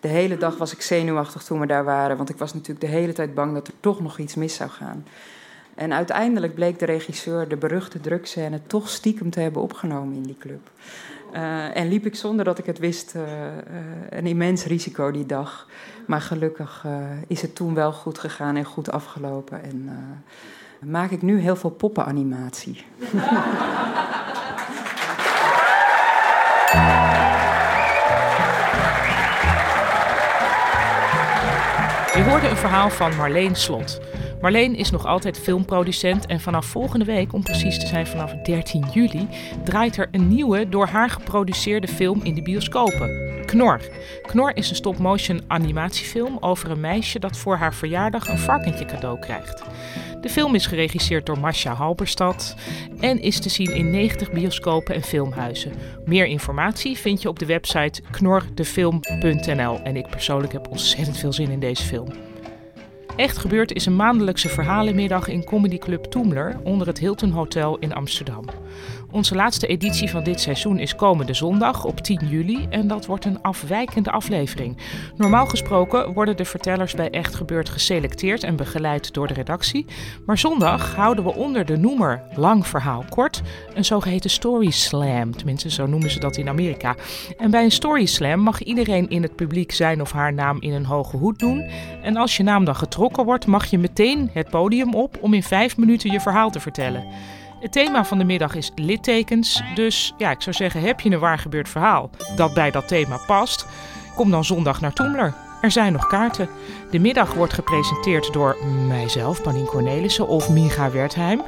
de 0.01 0.09
hele 0.09 0.37
dag 0.37 0.57
was 0.57 0.73
ik 0.73 0.83
zenuwachtig 0.83 1.43
toen 1.43 1.61
we 1.61 1.67
daar 1.67 1.85
waren, 1.85 2.17
want 2.17 2.29
ik 2.29 2.37
was 2.37 2.55
natuurlijk 2.55 2.81
de 2.81 2.93
hele 2.93 3.13
tijd 3.13 3.35
bang 3.35 3.55
dat 3.55 3.67
er 3.67 3.75
toch 3.81 4.01
nog 4.01 4.19
iets 4.19 4.35
mis 4.35 4.55
zou 4.55 4.71
gaan. 4.71 5.05
En 5.75 5.93
uiteindelijk 5.93 6.55
bleek 6.55 6.79
de 6.79 6.85
regisseur 6.85 7.49
de 7.49 7.57
beruchte 7.57 8.01
drugscène 8.01 8.61
toch 8.67 8.89
stiekem 8.89 9.31
te 9.31 9.41
hebben 9.41 9.63
opgenomen 9.63 10.17
in 10.17 10.23
die 10.23 10.37
club. 10.39 10.71
Uh, 11.35 11.77
en 11.77 11.89
liep 11.89 12.07
ik 12.07 12.15
zonder 12.15 12.45
dat 12.45 12.59
ik 12.59 12.67
het 12.67 12.79
wist 12.79 13.15
uh, 13.17 13.23
uh, 13.23 13.29
een 14.11 14.27
immens 14.27 14.65
risico 14.65 15.11
die 15.11 15.27
dag. 15.27 15.69
Maar 16.07 16.21
gelukkig 16.21 16.87
is 17.27 17.43
het 17.43 17.55
toen 17.55 17.75
wel 17.75 17.93
goed 17.93 18.19
gegaan 18.19 18.57
en 18.57 18.65
goed 18.65 18.91
afgelopen. 18.91 19.63
En 19.63 19.91
maak 20.81 21.11
ik 21.11 21.23
nu 21.23 21.39
heel 21.41 21.57
veel 21.57 21.71
poppenanimatie. 21.71 22.85
hoorde 32.27 32.49
een 32.49 32.57
verhaal 32.57 32.91
van 32.91 33.17
Marleen 33.17 33.55
Slot. 33.55 34.01
Marleen 34.41 34.75
is 34.75 34.91
nog 34.91 35.07
altijd 35.07 35.39
filmproducent 35.39 36.27
en 36.27 36.41
vanaf 36.41 36.67
volgende 36.67 37.05
week, 37.05 37.33
om 37.33 37.43
precies 37.43 37.79
te 37.79 37.87
zijn 37.87 38.07
vanaf 38.07 38.33
13 38.33 38.85
juli, 38.93 39.29
draait 39.65 39.97
er 39.97 40.09
een 40.11 40.29
nieuwe 40.29 40.69
door 40.69 40.87
haar 40.87 41.11
geproduceerde 41.11 41.89
film 41.89 42.21
in 42.23 42.35
de 42.35 42.43
bioscopen. 42.43 43.43
Knor. 43.45 43.81
Knor 44.23 44.57
is 44.57 44.71
een 44.71 44.77
stop-motion 44.77 45.41
animatiefilm 45.47 46.37
over 46.41 46.71
een 46.71 46.81
meisje 46.81 47.19
dat 47.19 47.37
voor 47.37 47.57
haar 47.57 47.75
verjaardag 47.75 48.29
een 48.29 48.39
varkentje 48.39 48.85
cadeau 48.85 49.19
krijgt. 49.19 49.63
De 50.21 50.29
film 50.29 50.55
is 50.55 50.67
geregisseerd 50.67 51.27
door 51.27 51.39
Masha 51.39 51.73
Halberstad 51.73 52.55
en 53.01 53.21
is 53.21 53.41
te 53.41 53.49
zien 53.49 53.75
in 53.75 53.91
90 53.91 54.33
bioscopen 54.33 54.95
en 54.95 55.03
filmhuizen. 55.03 55.73
Meer 56.05 56.27
informatie 56.27 56.97
vind 56.97 57.23
je 57.23 57.29
op 57.29 57.39
de 57.39 57.47
website 57.47 58.03
knordefilm.nl 58.11 59.81
en 59.83 59.97
ik 59.97 60.09
persoonlijk 60.11 60.53
heb 60.53 60.69
ontzettend 60.71 61.19
veel 61.19 61.33
zin 61.33 61.51
in 61.51 61.61
deze 61.61 61.83
film. 61.83 62.09
Echt 63.17 63.39
gebeurd 63.39 63.73
is 63.73 63.87
een 63.87 63.97
maandelijkse 63.97 64.49
verhalenmiddag 64.49 65.29
in 65.29 65.45
Comedy 65.45 65.79
Club 65.79 66.05
Toemler 66.05 66.61
onder 66.63 66.87
het 66.87 66.99
Hilton 66.99 67.31
Hotel 67.31 67.79
in 67.79 67.95
Amsterdam. 67.95 68.45
Onze 69.11 69.35
laatste 69.35 69.67
editie 69.67 70.11
van 70.11 70.25
dit 70.25 70.41
seizoen 70.41 70.79
is 70.79 70.95
komende 70.95 71.35
zondag 71.35 71.85
op 71.85 72.01
10 72.01 72.21
juli 72.29 72.67
en 72.71 72.89
dat 72.89 73.07
wordt 73.07 73.25
een 73.25 73.43
afwijkende 73.43 74.11
aflevering. 74.11 74.77
Normaal 75.17 75.47
gesproken 75.47 76.13
worden 76.13 76.37
de 76.37 76.45
vertellers 76.45 76.95
bij 76.95 77.11
Echt 77.11 77.35
Gebeurd 77.35 77.69
geselecteerd 77.69 78.43
en 78.43 78.57
begeleid 78.57 79.15
door 79.15 79.27
de 79.27 79.35
redactie. 79.35 79.87
Maar 80.27 80.39
zondag 80.39 80.95
houden 80.95 81.25
we 81.25 81.35
onder 81.35 81.65
de 81.65 81.77
noemer 81.77 82.23
Lang 82.35 82.67
Verhaal 82.67 83.05
Kort 83.09 83.43
een 83.75 83.85
zogeheten 83.85 84.31
Story 84.31 84.71
Slam. 84.71 85.37
Tenminste, 85.37 85.71
zo 85.71 85.87
noemen 85.87 86.11
ze 86.11 86.19
dat 86.19 86.37
in 86.37 86.49
Amerika. 86.49 86.95
En 87.37 87.51
bij 87.51 87.65
een 87.65 87.71
Story 87.71 88.07
Slam 88.07 88.41
mag 88.41 88.63
iedereen 88.63 89.09
in 89.09 89.23
het 89.23 89.37
publiek 89.37 89.73
zijn 89.73 90.01
of 90.01 90.13
haar 90.13 90.33
naam 90.33 90.57
in 90.61 90.73
een 90.73 90.85
hoge 90.85 91.17
hoed 91.17 91.39
doen. 91.39 91.71
En 92.03 92.17
als 92.17 92.37
je 92.37 92.43
naam 92.43 92.65
dan 92.65 92.77
getrokken 92.77 93.25
wordt, 93.25 93.47
mag 93.47 93.67
je 93.67 93.79
meteen 93.79 94.31
het 94.33 94.51
podium 94.51 94.95
op 94.95 95.19
om 95.21 95.35
in 95.35 95.43
vijf 95.43 95.77
minuten 95.77 96.13
je 96.13 96.21
verhaal 96.21 96.51
te 96.51 96.61
vertellen. 96.61 97.05
Het 97.61 97.73
thema 97.73 98.05
van 98.05 98.19
de 98.19 98.25
middag 98.25 98.55
is 98.55 98.71
littekens. 98.75 99.63
Dus 99.75 100.15
ja, 100.17 100.31
ik 100.31 100.43
zou 100.43 100.57
zeggen, 100.57 100.81
heb 100.81 101.01
je 101.01 101.11
een 101.11 101.19
waar 101.19 101.39
gebeurd 101.39 101.69
verhaal 101.69 102.11
dat 102.37 102.55
bij 102.55 102.71
dat 102.71 102.89
thema 102.89 103.17
past? 103.27 103.67
Kom 104.15 104.31
dan 104.31 104.45
zondag 104.45 104.81
naar 104.81 104.93
Toemler. 104.93 105.35
Er 105.63 105.71
zijn 105.71 105.93
nog 105.93 106.07
kaarten. 106.07 106.49
De 106.91 106.99
middag 106.99 107.35
wordt 107.35 107.53
gepresenteerd 107.53 108.33
door 108.33 108.57
mijzelf, 108.87 109.43
Panien 109.43 109.67
Cornelissen 109.67 110.29
of 110.29 110.49
Miga 110.49 110.91
Wertheim. 110.91 111.43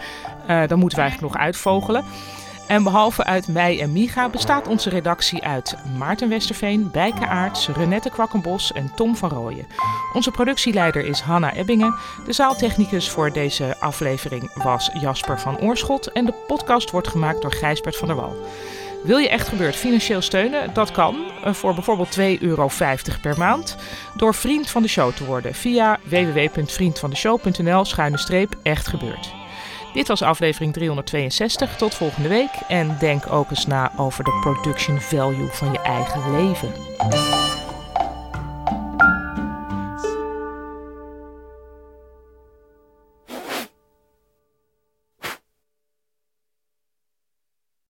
Uh, 0.50 0.66
dan 0.66 0.78
moeten 0.78 0.98
we 0.98 1.04
eigenlijk 1.04 1.34
nog 1.34 1.42
uitvogelen. 1.42 2.04
En 2.68 2.82
behalve 2.82 3.24
uit 3.24 3.48
mij 3.48 3.80
en 3.80 3.92
Miga 3.92 4.28
bestaat 4.28 4.68
onze 4.68 4.90
redactie 4.90 5.44
uit 5.44 5.74
Maarten 5.96 6.28
Westerveen, 6.28 6.90
Bijke 6.90 7.26
Aarts, 7.26 7.68
Renette 7.68 8.10
Kwakkenbos 8.10 8.72
en 8.72 8.92
Tom 8.94 9.16
van 9.16 9.30
Rooyen. 9.30 9.66
Onze 10.12 10.30
productieleider 10.30 11.04
is 11.04 11.20
Hanna 11.20 11.54
Ebbingen. 11.54 11.94
De 12.26 12.32
zaaltechnicus 12.32 13.10
voor 13.10 13.32
deze 13.32 13.76
aflevering 13.80 14.50
was 14.54 14.90
Jasper 15.00 15.40
van 15.40 15.58
Oorschot. 15.58 16.12
En 16.12 16.24
de 16.24 16.34
podcast 16.46 16.90
wordt 16.90 17.08
gemaakt 17.08 17.42
door 17.42 17.52
Gijsbert 17.52 17.96
van 17.96 18.08
der 18.08 18.16
Wal. 18.16 18.36
Wil 19.02 19.18
je 19.18 19.28
echt 19.28 19.48
gebeurd 19.48 19.76
financieel 19.76 20.20
steunen? 20.20 20.74
Dat 20.74 20.90
kan 20.90 21.16
eh, 21.44 21.52
voor 21.52 21.74
bijvoorbeeld 21.74 22.18
2,50 22.18 22.24
euro 22.40 22.70
per 23.22 23.38
maand 23.38 23.76
door 24.16 24.34
vriend 24.34 24.70
van 24.70 24.82
de 24.82 24.88
show 24.88 25.12
te 25.12 25.24
worden 25.24 25.54
via 25.54 25.98
www.vriendvandeshow.nl 26.04 27.84
schuine 27.84 28.18
streep 28.18 28.56
echt. 28.62 29.37
Dit 29.92 30.08
was 30.08 30.22
aflevering 30.22 30.72
362. 30.72 31.76
Tot 31.76 31.94
volgende 31.94 32.28
week. 32.28 32.50
En 32.68 32.96
denk 32.98 33.32
ook 33.32 33.50
eens 33.50 33.66
na 33.66 33.92
over 33.96 34.24
de 34.24 34.38
production 34.40 35.00
value 35.00 35.48
van 35.50 35.72
je 35.72 35.78
eigen 35.78 36.30
leven. 36.30 36.72